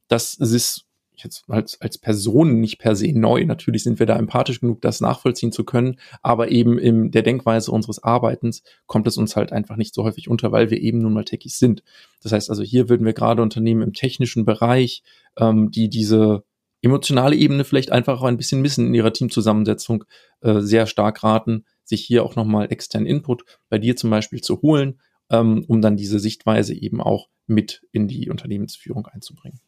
das 0.09 0.35
ist 0.35 0.87
jetzt 1.23 1.45
als, 1.49 1.81
als 1.81 1.99
Person 1.99 2.61
nicht 2.61 2.79
per 2.79 2.97
se 2.97 3.13
neu. 3.13 3.45
Natürlich 3.45 3.85
sind 3.85 3.99
wir 3.99 4.07
da 4.07 4.17
empathisch 4.17 4.61
genug, 4.61 4.81
das 4.81 5.01
nachvollziehen 5.01 5.53
zu 5.53 5.65
können, 5.65 5.97
aber 6.23 6.51
eben 6.51 6.79
in 6.79 7.11
der 7.11 7.23
Denkweise 7.23 7.71
unseres 7.71 8.03
Arbeitens 8.03 8.63
kommt 8.87 9.07
es 9.07 9.17
uns 9.17 9.37
halt 9.37 9.53
einfach 9.53 9.77
nicht 9.77 9.95
so 9.95 10.05
häufig 10.05 10.29
unter, 10.29 10.53
weil 10.53 10.71
wir 10.71 10.81
eben 10.81 10.99
nun 10.99 11.13
mal 11.13 11.25
Techies 11.25 11.59
sind. 11.59 11.83
Das 12.23 12.33
heißt 12.33 12.51
also, 12.51 12.63
hier 12.63 12.89
würden 12.89 13.07
wir 13.07 13.13
gerade 13.13 13.43
Unternehmen 13.43 13.83
im 13.83 13.93
technischen 13.93 14.45
Bereich, 14.45 15.03
ähm, 15.37 15.71
die 15.71 15.89
diese 15.89 16.45
emotionale 16.83 17.37
Ebene 17.37 17.65
vielleicht 17.65 17.93
einfach 17.93 18.21
auch 18.21 18.27
ein 18.27 18.37
bisschen 18.37 18.61
missen 18.61 18.87
in 18.89 18.95
ihrer 18.95 19.13
Teamzusammensetzung, 19.13 20.05
äh, 20.41 20.61
sehr 20.61 20.87
stark 20.87 21.23
raten, 21.23 21.65
sich 21.85 22.05
hier 22.05 22.25
auch 22.25 22.37
nochmal 22.37 22.71
externen 22.71 23.07
Input 23.07 23.45
bei 23.69 23.79
dir 23.79 23.97
zum 23.97 24.11
Beispiel 24.11 24.41
zu 24.41 24.61
holen, 24.63 25.01
ähm, 25.31 25.65
um 25.67 25.81
dann 25.81 25.97
diese 25.97 26.19
Sichtweise 26.19 26.75
eben 26.75 27.01
auch 27.01 27.29
mit 27.47 27.83
in 27.93 28.09
die 28.09 28.31
Unternehmensführung 28.31 29.07
einzubringen. 29.07 29.61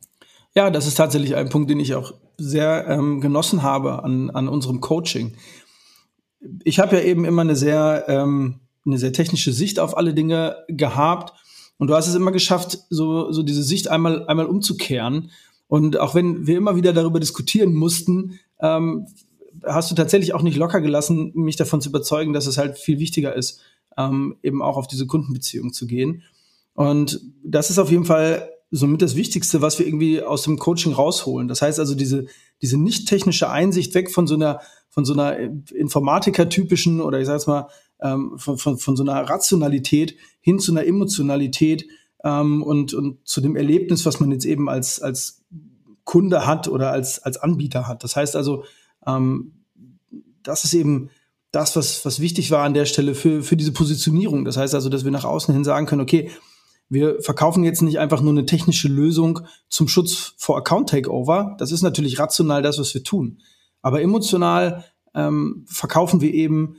Ja, 0.56 0.70
das 0.70 0.86
ist 0.86 0.94
tatsächlich 0.94 1.36
ein 1.36 1.50
Punkt, 1.50 1.68
den 1.68 1.78
ich 1.80 1.94
auch 1.94 2.14
sehr 2.38 2.88
ähm, 2.88 3.20
genossen 3.20 3.62
habe 3.62 4.02
an, 4.02 4.30
an 4.30 4.48
unserem 4.48 4.80
Coaching. 4.80 5.34
Ich 6.64 6.78
habe 6.78 6.96
ja 6.96 7.02
eben 7.02 7.26
immer 7.26 7.42
eine 7.42 7.56
sehr, 7.56 8.06
ähm, 8.08 8.60
eine 8.86 8.96
sehr 8.96 9.12
technische 9.12 9.52
Sicht 9.52 9.78
auf 9.78 9.98
alle 9.98 10.14
Dinge 10.14 10.56
gehabt. 10.68 11.34
Und 11.76 11.88
du 11.88 11.94
hast 11.94 12.08
es 12.08 12.14
immer 12.14 12.32
geschafft, 12.32 12.78
so, 12.88 13.30
so 13.32 13.42
diese 13.42 13.62
Sicht 13.62 13.88
einmal, 13.88 14.26
einmal 14.28 14.46
umzukehren. 14.46 15.30
Und 15.68 16.00
auch 16.00 16.14
wenn 16.14 16.46
wir 16.46 16.56
immer 16.56 16.74
wieder 16.74 16.94
darüber 16.94 17.20
diskutieren 17.20 17.74
mussten, 17.74 18.38
ähm, 18.58 19.06
hast 19.62 19.90
du 19.90 19.94
tatsächlich 19.94 20.32
auch 20.32 20.42
nicht 20.42 20.56
locker 20.56 20.80
gelassen, 20.80 21.32
mich 21.34 21.56
davon 21.56 21.82
zu 21.82 21.90
überzeugen, 21.90 22.32
dass 22.32 22.46
es 22.46 22.56
halt 22.56 22.78
viel 22.78 22.98
wichtiger 22.98 23.34
ist, 23.34 23.60
ähm, 23.98 24.36
eben 24.42 24.62
auch 24.62 24.78
auf 24.78 24.86
diese 24.86 25.06
Kundenbeziehung 25.06 25.74
zu 25.74 25.86
gehen. 25.86 26.22
Und 26.72 27.20
das 27.44 27.68
ist 27.68 27.78
auf 27.78 27.90
jeden 27.90 28.06
Fall 28.06 28.48
somit 28.76 29.02
das 29.02 29.16
Wichtigste, 29.16 29.62
was 29.62 29.78
wir 29.78 29.86
irgendwie 29.86 30.22
aus 30.22 30.42
dem 30.42 30.58
Coaching 30.58 30.92
rausholen. 30.92 31.48
Das 31.48 31.62
heißt 31.62 31.80
also, 31.80 31.94
diese, 31.94 32.26
diese 32.62 32.78
nicht 32.78 33.08
technische 33.08 33.50
Einsicht 33.50 33.94
weg 33.94 34.10
von 34.10 34.26
so 34.26 34.34
einer, 34.34 34.60
von 34.88 35.04
so 35.04 35.12
einer 35.12 35.38
Informatiker-typischen 35.74 37.00
oder 37.00 37.20
ich 37.20 37.26
sage 37.26 37.38
jetzt 37.38 37.46
mal, 37.46 37.68
ähm, 38.00 38.38
von, 38.38 38.58
von, 38.58 38.78
von 38.78 38.96
so 38.96 39.02
einer 39.02 39.28
Rationalität 39.28 40.16
hin 40.40 40.58
zu 40.58 40.72
einer 40.72 40.86
Emotionalität 40.86 41.86
ähm, 42.24 42.62
und, 42.62 42.94
und 42.94 43.26
zu 43.26 43.40
dem 43.40 43.56
Erlebnis, 43.56 44.06
was 44.06 44.20
man 44.20 44.30
jetzt 44.30 44.44
eben 44.44 44.68
als, 44.68 45.00
als 45.00 45.42
Kunde 46.04 46.46
hat 46.46 46.68
oder 46.68 46.92
als, 46.92 47.22
als 47.22 47.38
Anbieter 47.38 47.88
hat. 47.88 48.04
Das 48.04 48.16
heißt 48.16 48.36
also, 48.36 48.64
ähm, 49.06 49.52
das 50.42 50.64
ist 50.64 50.74
eben 50.74 51.10
das, 51.50 51.74
was, 51.74 52.04
was 52.04 52.20
wichtig 52.20 52.50
war 52.50 52.64
an 52.64 52.74
der 52.74 52.84
Stelle 52.84 53.14
für, 53.14 53.42
für 53.42 53.56
diese 53.56 53.72
Positionierung. 53.72 54.44
Das 54.44 54.56
heißt 54.56 54.74
also, 54.74 54.88
dass 54.88 55.04
wir 55.04 55.10
nach 55.10 55.24
außen 55.24 55.52
hin 55.54 55.64
sagen 55.64 55.86
können, 55.86 56.02
okay, 56.02 56.30
wir 56.88 57.20
verkaufen 57.20 57.64
jetzt 57.64 57.82
nicht 57.82 57.98
einfach 57.98 58.20
nur 58.20 58.32
eine 58.32 58.46
technische 58.46 58.88
Lösung 58.88 59.40
zum 59.68 59.88
Schutz 59.88 60.34
vor 60.36 60.56
Account 60.56 60.90
Takeover. 60.90 61.56
Das 61.58 61.72
ist 61.72 61.82
natürlich 61.82 62.18
rational 62.18 62.62
das, 62.62 62.78
was 62.78 62.94
wir 62.94 63.02
tun. 63.02 63.38
Aber 63.82 64.02
emotional 64.02 64.84
ähm, 65.14 65.64
verkaufen 65.68 66.20
wir 66.20 66.32
eben 66.32 66.76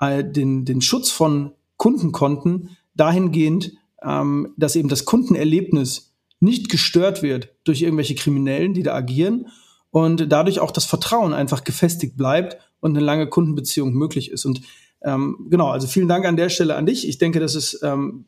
äh, 0.00 0.24
den, 0.24 0.64
den 0.64 0.80
Schutz 0.80 1.10
von 1.10 1.52
Kundenkonten 1.76 2.76
dahingehend, 2.94 3.72
ähm, 4.02 4.52
dass 4.56 4.76
eben 4.76 4.88
das 4.88 5.04
Kundenerlebnis 5.04 6.14
nicht 6.40 6.68
gestört 6.68 7.22
wird 7.22 7.54
durch 7.64 7.82
irgendwelche 7.82 8.14
Kriminellen, 8.14 8.74
die 8.74 8.82
da 8.82 8.94
agieren 8.94 9.48
und 9.90 10.30
dadurch 10.30 10.60
auch 10.60 10.70
das 10.70 10.84
Vertrauen 10.84 11.32
einfach 11.32 11.64
gefestigt 11.64 12.16
bleibt 12.16 12.58
und 12.80 12.90
eine 12.90 13.04
lange 13.04 13.26
Kundenbeziehung 13.28 13.94
möglich 13.94 14.30
ist. 14.30 14.44
Und 14.44 14.60
ähm, 15.02 15.46
genau, 15.48 15.68
also 15.68 15.86
vielen 15.86 16.08
Dank 16.08 16.26
an 16.26 16.36
der 16.36 16.50
Stelle 16.50 16.76
an 16.76 16.86
dich. 16.86 17.08
Ich 17.08 17.18
denke, 17.18 17.40
das 17.40 17.54
ist 17.54 17.80
ähm, 17.82 18.26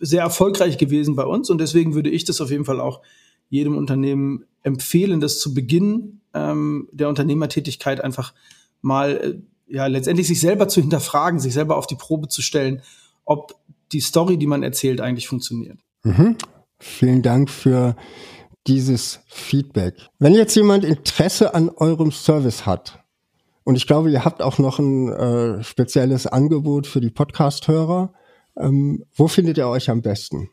sehr 0.00 0.22
erfolgreich 0.22 0.78
gewesen 0.78 1.16
bei 1.16 1.24
uns 1.24 1.50
und 1.50 1.60
deswegen 1.60 1.94
würde 1.94 2.10
ich 2.10 2.24
das 2.24 2.40
auf 2.40 2.50
jeden 2.50 2.64
Fall 2.64 2.80
auch 2.80 3.00
jedem 3.50 3.76
Unternehmen 3.76 4.44
empfehlen, 4.62 5.20
das 5.20 5.40
zu 5.40 5.54
Beginn 5.54 6.20
ähm, 6.34 6.88
der 6.92 7.08
Unternehmertätigkeit 7.08 8.02
einfach 8.02 8.34
mal 8.82 9.10
äh, 9.68 9.74
ja 9.74 9.86
letztendlich 9.86 10.28
sich 10.28 10.40
selber 10.40 10.68
zu 10.68 10.80
hinterfragen, 10.80 11.40
sich 11.40 11.54
selber 11.54 11.76
auf 11.76 11.86
die 11.86 11.96
Probe 11.96 12.28
zu 12.28 12.42
stellen, 12.42 12.82
ob 13.24 13.54
die 13.92 14.00
Story, 14.00 14.36
die 14.36 14.46
man 14.46 14.62
erzählt, 14.62 15.00
eigentlich 15.00 15.28
funktioniert. 15.28 15.78
Mhm. 16.02 16.36
Vielen 16.78 17.22
Dank 17.22 17.50
für 17.50 17.96
dieses 18.66 19.20
Feedback. 19.26 19.94
Wenn 20.18 20.34
jetzt 20.34 20.54
jemand 20.54 20.84
Interesse 20.84 21.54
an 21.54 21.70
eurem 21.70 22.12
Service 22.12 22.66
hat, 22.66 23.02
und 23.64 23.76
ich 23.76 23.86
glaube, 23.86 24.10
ihr 24.10 24.24
habt 24.24 24.40
auch 24.42 24.58
noch 24.58 24.78
ein 24.78 25.12
äh, 25.12 25.62
spezielles 25.62 26.26
Angebot 26.26 26.86
für 26.86 27.00
die 27.00 27.10
Podcast-Hörer, 27.10 28.14
ähm, 28.58 29.04
wo 29.14 29.28
findet 29.28 29.58
ihr 29.58 29.68
euch 29.68 29.90
am 29.90 30.02
besten? 30.02 30.50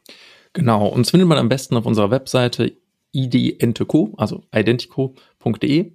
Genau, 0.54 0.88
uns 0.88 1.12
findet 1.12 1.28
man 1.28 1.38
am 1.38 1.50
besten 1.50 1.76
auf 1.76 1.86
unserer 1.86 2.12
Webseite 2.12 2.78
identico, 3.12 4.14
also 4.18 4.44
identico.de. 4.54 5.94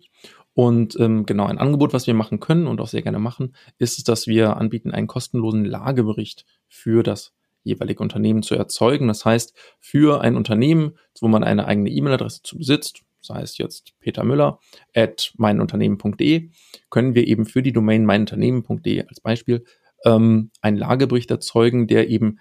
Und 0.53 0.99
ähm, 0.99 1.27
genau, 1.27 1.46
ein 1.46 1.59
Angebot, 1.59 1.92
was 1.92 2.07
wir 2.07 2.14
machen 2.14 2.40
können 2.40 2.66
und 2.66 2.81
auch 2.81 2.88
sehr 2.88 3.03
gerne 3.03 3.18
machen, 3.18 3.55
ist, 3.79 4.09
dass 4.09 4.27
wir 4.27 4.57
anbieten, 4.57 4.90
einen 4.90 5.07
kostenlosen 5.07 5.64
Lagebericht 5.64 6.44
für 6.68 7.03
das 7.03 7.33
jeweilige 7.62 8.03
Unternehmen 8.03 8.42
zu 8.42 8.55
erzeugen. 8.55 9.09
Das 9.09 9.25
heißt, 9.25 9.55
für 9.79 10.20
ein 10.20 10.37
Unternehmen, 10.37 10.96
wo 11.20 11.29
man 11.29 11.44
eine 11.44 11.66
eigene 11.66 11.90
E-Mail-Adresse 11.90 12.42
zu 12.42 12.59
besitzt, 12.59 13.03
sei 13.20 13.42
es 13.42 13.59
jetzt 13.59 13.92
Peter 14.01 14.25
Müller 14.25 14.59
at 14.94 15.33
meinunternehmen.de, 15.37 16.51
können 16.88 17.14
wir 17.14 17.27
eben 17.27 17.44
für 17.44 17.62
die 17.62 17.73
Domain 17.73 18.05
meinunternehmen.de 18.05 19.07
als 19.07 19.20
Beispiel 19.20 19.64
ähm, 20.04 20.50
einen 20.60 20.76
Lagebericht 20.76 21.30
erzeugen, 21.30 21.86
der 21.86 22.08
eben 22.08 22.38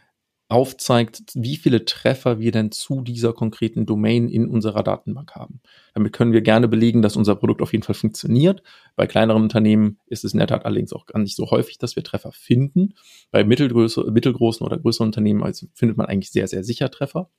aufzeigt, 0.50 1.22
wie 1.36 1.58
viele 1.58 1.86
Treffer 1.86 2.40
wir 2.40 2.52
denn 2.52 2.72
zu 2.72 3.02
dieser 3.02 3.34
konkreten 3.34 3.86
Domain 3.86 4.28
in 4.28 4.50
unserer 4.50 4.82
Datenbank 4.82 5.36
haben. 5.36 5.62
Damit 5.94 6.12
können 6.12 6.34
wir 6.34 6.42
gerne 6.42 6.68
belegen, 6.68 7.04
dass 7.04 7.16
unser 7.16 7.36
Produkt 7.36 7.62
auf 7.62 7.72
jeden 7.72 7.84
Fall 7.84 7.94
funktioniert. 7.94 8.64
Bei 8.96 9.06
kleineren 9.06 9.44
Unternehmen 9.44 10.00
ist 10.08 10.26
es 10.26 10.34
in 10.34 10.40
der 10.40 10.48
Tat 10.48 10.66
allerdings 10.66 10.92
auch 10.92 11.06
gar 11.06 11.20
nicht 11.20 11.36
so 11.36 11.52
häufig, 11.52 11.78
dass 11.78 11.96
wir 11.96 12.04
Treffer 12.04 12.32
finden. 12.32 12.96
Bei 13.30 13.44
mittelgroße, 13.44 14.10
mittelgroßen 14.12 14.66
oder 14.66 14.80
größeren 14.80 15.10
Unternehmen 15.10 15.44
also 15.44 15.68
findet 15.76 15.98
man 15.98 16.08
eigentlich 16.08 16.32
sehr, 16.32 16.48
sehr 16.48 16.64
sicher 16.64 16.90
Treffer. 16.90 17.30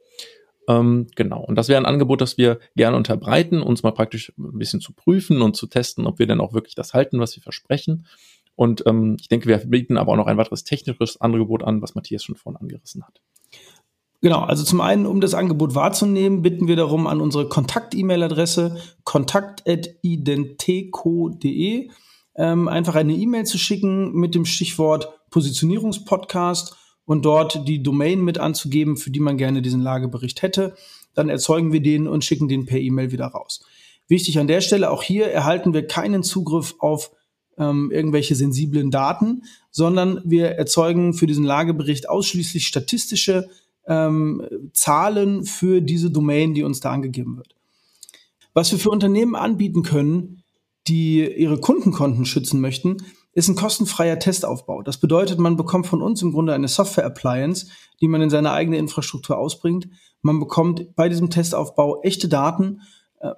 Ähm, 0.69 1.09
genau. 1.17 1.43
Und 1.43 1.57
das 1.57 1.69
wäre 1.69 1.81
ein 1.81 1.87
Angebot, 1.87 2.21
das 2.21 2.39
wir 2.39 2.61
gerne 2.77 2.97
unterbreiten, 2.97 3.61
uns 3.61 3.83
mal 3.83 3.91
praktisch 3.91 4.33
ein 4.39 4.59
bisschen 4.59 4.81
zu 4.81 4.93
prüfen 4.93 5.43
und 5.43 5.57
zu 5.57 5.67
testen, 5.67 6.07
ob 6.07 6.21
wir 6.21 6.29
denn 6.29 6.41
auch 6.41 6.53
wirklich 6.53 6.77
das 6.77 6.95
halten, 6.95 7.19
was 7.19 7.35
wir 7.35 7.43
versprechen. 7.43 8.07
Und 8.61 8.87
ähm, 8.87 9.17
ich 9.19 9.29
denke, 9.29 9.49
wir 9.49 9.57
bieten 9.57 9.97
aber 9.97 10.13
auch 10.13 10.17
noch 10.17 10.27
ein 10.27 10.37
weiteres 10.37 10.65
technisches 10.65 11.19
Angebot 11.19 11.65
an, 11.65 11.81
was 11.81 11.95
Matthias 11.95 12.23
schon 12.23 12.37
vorhin 12.37 12.61
angerissen 12.61 13.03
hat. 13.03 13.23
Genau, 14.21 14.41
also 14.41 14.65
zum 14.65 14.83
einen, 14.83 15.07
um 15.07 15.23
das 15.23 15.33
Angebot 15.33 15.75
wahrzunehmen, 15.75 16.43
bitten 16.43 16.69
wir 16.69 16.77
darum 16.77 17.07
an 17.07 17.23
unsere 17.23 17.49
Kontakt-E-Mail-Adresse 17.49 18.77
kontakt.identeco.de 19.05 21.91
ähm, 22.37 22.69
einfach 22.69 22.97
eine 22.97 23.15
E-Mail 23.15 23.47
zu 23.47 23.57
schicken 23.57 24.13
mit 24.13 24.35
dem 24.35 24.45
Stichwort 24.45 25.09
Positionierungspodcast 25.31 26.77
und 27.07 27.25
dort 27.25 27.67
die 27.67 27.83
Domain 27.83 28.21
mit 28.21 28.37
anzugeben, 28.37 28.99
für 28.99 29.11
die 29.11 29.21
man 29.21 29.39
gerne 29.39 29.63
diesen 29.63 29.81
Lagebericht 29.81 30.43
hätte. 30.43 30.75
Dann 31.15 31.31
erzeugen 31.31 31.73
wir 31.73 31.81
den 31.81 32.07
und 32.07 32.27
schicken 32.27 32.47
den 32.47 32.67
per 32.67 32.79
E-Mail 32.79 33.11
wieder 33.11 33.29
raus. 33.29 33.65
Wichtig 34.07 34.39
an 34.39 34.49
der 34.49 34.61
Stelle, 34.61 34.91
auch 34.91 35.03
hier 35.03 35.29
erhalten 35.29 35.73
wir 35.73 35.87
keinen 35.87 36.23
Zugriff 36.23 36.75
auf 36.79 37.13
ähm, 37.61 37.91
irgendwelche 37.93 38.35
sensiblen 38.35 38.91
Daten, 38.91 39.45
sondern 39.71 40.21
wir 40.25 40.53
erzeugen 40.53 41.15
für 41.15 41.27
diesen 41.27 41.45
Lagebericht 41.45 42.09
ausschließlich 42.09 42.67
statistische 42.67 43.49
ähm, 43.87 44.43
Zahlen 44.73 45.45
für 45.45 45.81
diese 45.81 46.11
Domain, 46.11 46.55
die 46.55 46.65
uns 46.65 46.81
da 46.81 46.91
angegeben 46.91 47.37
wird. 47.37 47.55
Was 48.55 48.73
wir 48.73 48.79
für 48.79 48.91
Unternehmen 48.91 49.37
anbieten 49.37 49.83
können, 49.83 50.43
die 50.89 51.25
ihre 51.25 51.61
Kundenkonten 51.61 52.25
schützen 52.25 52.61
möchten, 52.61 52.97
ist 53.33 53.49
ein 53.49 53.55
kostenfreier 53.55 54.19
Testaufbau. 54.19 54.83
Das 54.83 54.99
bedeutet, 54.99 55.39
man 55.39 55.57
bekommt 55.57 55.87
von 55.87 56.03
uns 56.03 56.21
im 56.23 56.33
Grunde 56.33 56.53
eine 56.53 56.67
Software-Appliance, 56.67 57.67
die 58.01 58.09
man 58.09 58.23
in 58.23 58.31
seine 58.31 58.51
eigene 58.51 58.79
Infrastruktur 58.79 59.39
ausbringt. 59.39 59.89
Man 60.23 60.41
bekommt 60.41 60.97
bei 60.97 61.09
diesem 61.09 61.31
Testaufbau 61.31 62.03
echte 62.03 62.29
Daten 62.29 62.81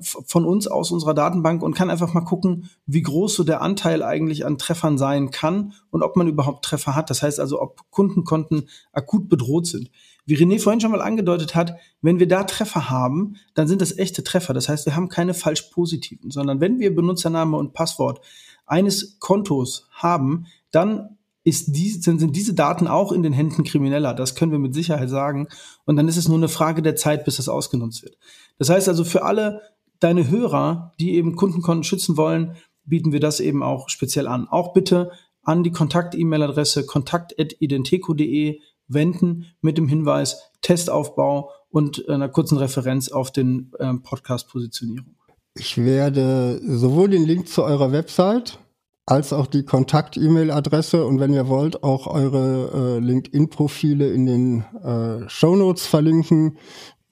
von 0.01 0.45
uns 0.45 0.69
aus 0.69 0.93
unserer 0.93 1.15
Datenbank 1.15 1.63
und 1.63 1.75
kann 1.75 1.91
einfach 1.91 2.15
mal 2.15 2.21
gucken, 2.21 2.71
wie 2.87 3.03
groß 3.03 3.35
so 3.35 3.45
der 3.45 3.63
Anteil 3.63 4.03
eigentlich 4.03 4.47
an 4.47 4.59
Treffern 4.59 4.97
sein 4.97 5.31
kann 5.33 5.73
und 5.91 6.03
ob 6.03 6.17
man 6.17 6.29
überhaupt 6.29 6.65
Treffer 6.65 6.95
hat. 6.95 7.11
Das 7.11 7.23
heißt 7.23 7.41
also, 7.41 7.61
ob 7.61 7.91
Kundenkonten 7.91 8.69
akut 8.93 9.29
bedroht 9.29 9.67
sind. 9.67 9.91
Wie 10.25 10.37
René 10.37 10.61
vorhin 10.61 10.81
schon 10.81 10.93
mal 10.93 11.03
angedeutet 11.03 11.57
hat, 11.57 11.77
wenn 12.01 12.21
wir 12.21 12.29
da 12.29 12.45
Treffer 12.45 12.91
haben, 12.91 13.37
dann 13.55 13.67
sind 13.67 13.83
das 13.83 13.99
echte 13.99 14.23
Treffer. 14.23 14.55
Das 14.55 14.69
heißt, 14.69 14.87
wir 14.87 14.95
haben 14.95 15.09
keine 15.09 15.35
falsch 15.35 15.63
positiven, 15.63 16.31
sondern 16.31 16.61
wenn 16.61 16.79
wir 16.79 16.95
Benutzername 16.95 17.57
und 17.57 17.73
Passwort 17.73 18.21
eines 18.65 19.19
Kontos 19.19 19.89
haben, 19.91 20.47
dann 20.71 21.19
ist 21.45 21.75
die, 21.75 21.91
sind 21.91 22.37
diese 22.37 22.55
Daten 22.55 22.87
auch 22.87 23.13
in 23.13 23.23
den 23.23 23.33
Händen 23.33 23.65
Krimineller. 23.65 24.15
Das 24.15 24.35
können 24.35 24.53
wir 24.53 24.59
mit 24.59 24.75
Sicherheit 24.75 25.11
sagen. 25.11 25.49
Und 25.85 25.97
dann 25.97 26.09
ist 26.09 26.17
es 26.17 26.29
nur 26.29 26.37
eine 26.37 26.49
Frage 26.49 26.83
der 26.83 26.97
Zeit, 26.97 27.25
bis 27.25 27.37
das 27.37 27.49
ausgenutzt 27.49 28.03
wird. 28.03 28.17
Das 28.59 28.69
heißt 28.71 28.89
also 28.89 29.05
für 29.05 29.25
alle 29.25 29.63
deine 29.99 30.29
Hörer, 30.29 30.93
die 31.01 31.15
eben 31.15 31.37
Kundenkonten 31.37 31.85
schützen 31.85 32.17
wollen, 32.17 32.57
bieten 32.85 33.13
wir 33.13 33.21
das 33.21 33.41
eben 33.41 33.63
auch 33.63 33.89
speziell 33.89 34.27
an. 34.27 34.49
Auch 34.49 34.73
bitte 34.73 35.11
an 35.43 35.65
die 35.65 35.73
Kontakt-E-Mail-Adresse 35.73 36.87
kontakt.identico.de 36.87 38.61
wenden 38.89 39.47
mit 39.61 39.79
dem 39.79 39.89
Hinweis 39.89 40.51
Testaufbau 40.61 41.51
und 41.71 42.09
einer 42.09 42.29
kurzen 42.29 42.59
Referenz 42.59 43.09
auf 43.09 43.31
den 43.31 43.73
äh, 43.79 43.95
Podcast 43.95 44.49
Positionierung. 44.49 45.17
Ich 45.55 45.77
werde 45.79 46.61
sowohl 46.65 47.11
den 47.11 47.25
Link 47.25 47.49
zu 47.49 47.63
eurer 47.63 47.93
Website 47.93 48.59
als 49.07 49.33
auch 49.33 49.47
die 49.47 49.65
Kontakt-E-Mail-Adresse 49.65 51.05
und 51.05 51.19
wenn 51.19 51.33
ihr 51.33 51.49
wollt, 51.49 51.83
auch 51.83 52.07
eure 52.07 52.97
äh, 52.97 52.99
LinkedIn-Profile 53.01 54.13
in 54.13 54.27
den 54.27 54.65
äh, 54.83 55.29
Show 55.29 55.57
Notes 55.57 55.87
verlinken, 55.87 56.59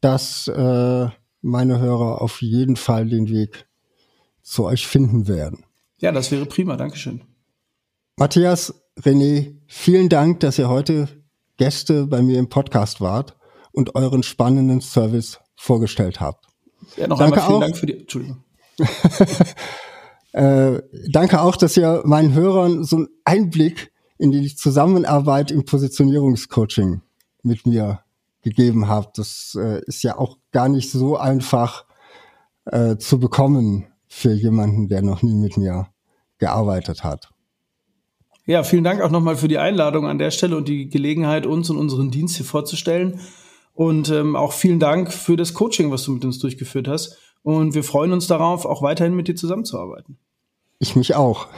dass 0.01 0.49
äh, 0.49 1.09
meine 1.43 1.81
Hörer 1.81 2.23
auf 2.23 2.43
jeden 2.43 2.77
Fall 2.77 3.09
den 3.09 3.29
Weg 3.29 3.67
zu 4.43 4.65
euch 4.65 4.87
finden 4.87 5.27
werden. 5.27 5.65
Ja, 5.99 6.13
das 6.13 6.31
wäre 6.31 6.47
prima. 6.47 6.77
Dankeschön. 6.77 7.23
Matthias, 8.17 8.75
René, 9.01 9.57
vielen 9.67 10.09
Dank, 10.09 10.41
dass 10.41 10.59
ihr 10.59 10.69
heute 10.69 11.09
Gäste 11.57 12.07
bei 12.07 12.23
mir 12.23 12.39
im 12.39 12.49
Podcast 12.49 13.01
wart 13.01 13.37
und 13.73 13.95
euren 13.95 14.23
spannenden 14.23 14.81
Service 14.81 15.41
vorgestellt 15.57 16.21
habt. 16.21 16.47
Ja, 16.97 17.07
noch 17.07 17.19
danke 17.19 17.35
einmal 17.35 17.47
vielen 17.47 17.57
auch, 17.57 17.61
Dank 17.61 17.77
für 17.77 17.87
die. 17.87 17.99
Entschuldigung. 17.99 18.45
äh, 20.33 20.81
danke 21.09 21.41
auch, 21.41 21.57
dass 21.57 21.77
ihr 21.77 22.03
meinen 22.05 22.35
Hörern 22.35 22.85
so 22.85 22.97
einen 22.97 23.09
Einblick 23.25 23.93
in 24.19 24.31
die 24.31 24.55
Zusammenarbeit 24.55 25.51
im 25.51 25.65
Positionierungscoaching 25.65 27.01
mit 27.43 27.67
mir 27.67 28.01
gegeben 28.43 28.89
habt. 28.89 29.19
Das 29.19 29.57
äh, 29.59 29.83
ist 29.87 30.03
ja 30.03 30.19
auch 30.19 30.39
gar 30.53 30.69
nicht 30.69 30.91
so 30.91 31.17
einfach 31.17 31.85
äh, 32.67 32.97
zu 32.97 33.19
bekommen 33.19 33.87
für 34.07 34.33
jemanden, 34.33 34.89
der 34.89 35.03
noch 35.03 35.23
nie 35.23 35.35
mit 35.35 35.57
mir 35.57 35.89
gearbeitet 36.39 37.05
hat. 37.05 37.31
Ja, 38.47 38.63
vielen 38.65 38.85
Dank 38.85 39.01
auch 39.01 39.11
nochmal 39.11 39.37
für 39.37 39.49
die 39.49 39.59
Einladung 39.59 40.07
an 40.07 40.19
der 40.19 40.31
Stelle 40.31 40.57
und 40.57 40.69
die 40.69 40.89
Gelegenheit, 40.89 41.47
uns 41.47 41.71
und 41.71 41.77
unseren 41.77 42.11
Dienst 42.11 42.37
hier 42.37 42.47
vorzustellen. 42.47 43.21
Und 43.75 44.11
ähm, 44.11 44.35
auch 44.37 44.53
vielen 44.53 44.81
Dank 44.81 45.13
für 45.13 45.37
das 45.37 45.55
Coaching, 45.55 45.91
was 45.91 46.05
du 46.05 46.13
mit 46.13 46.25
uns 46.25 46.39
durchgeführt 46.39 46.89
hast. 46.89 47.17
Und 47.43 47.75
wir 47.75 47.85
freuen 47.85 48.13
uns 48.13 48.27
darauf, 48.27 48.67
auch 48.67 48.83
weiterhin 48.83 49.15
mit 49.15 49.29
dir 49.29 49.37
zusammenzuarbeiten. 49.37 50.19
Ich 50.79 50.97
mich 50.97 51.15
auch. 51.15 51.49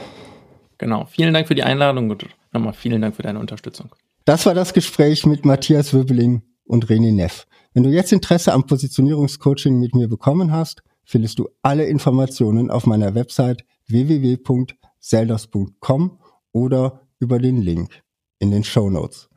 Genau. 0.77 1.05
Vielen 1.05 1.33
Dank 1.33 1.47
für 1.47 1.55
die 1.55 1.63
Einladung 1.63 2.09
und 2.09 2.25
nochmal 2.51 2.73
vielen 2.73 3.01
Dank 3.01 3.15
für 3.15 3.23
deine 3.23 3.39
Unterstützung. 3.39 3.89
Das 4.25 4.45
war 4.45 4.53
das 4.53 4.73
Gespräch 4.73 5.25
mit 5.25 5.45
Matthias 5.45 5.93
Wöbeling 5.93 6.41
und 6.65 6.87
René 6.87 7.13
Neff. 7.13 7.47
Wenn 7.73 7.83
du 7.83 7.89
jetzt 7.89 8.11
Interesse 8.13 8.53
am 8.53 8.65
Positionierungscoaching 8.65 9.77
mit 9.79 9.95
mir 9.95 10.07
bekommen 10.07 10.51
hast, 10.51 10.83
findest 11.03 11.39
du 11.39 11.49
alle 11.61 11.85
Informationen 11.85 12.71
auf 12.71 12.85
meiner 12.85 13.15
Website 13.15 13.65
www.selders.com 13.87 16.19
oder 16.53 17.01
über 17.19 17.39
den 17.39 17.61
Link 17.61 18.01
in 18.39 18.51
den 18.51 18.63
Show 18.63 18.89
Notes. 18.89 19.27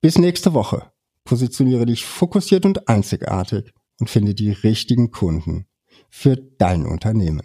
Bis 0.00 0.18
nächste 0.18 0.54
Woche. 0.54 0.92
Positioniere 1.24 1.86
dich 1.86 2.04
fokussiert 2.04 2.64
und 2.64 2.88
einzigartig 2.88 3.72
und 3.98 4.08
finde 4.08 4.34
die 4.34 4.52
richtigen 4.52 5.10
Kunden 5.10 5.66
für 6.18 6.34
dein 6.36 6.86
Unternehmen. 6.86 7.42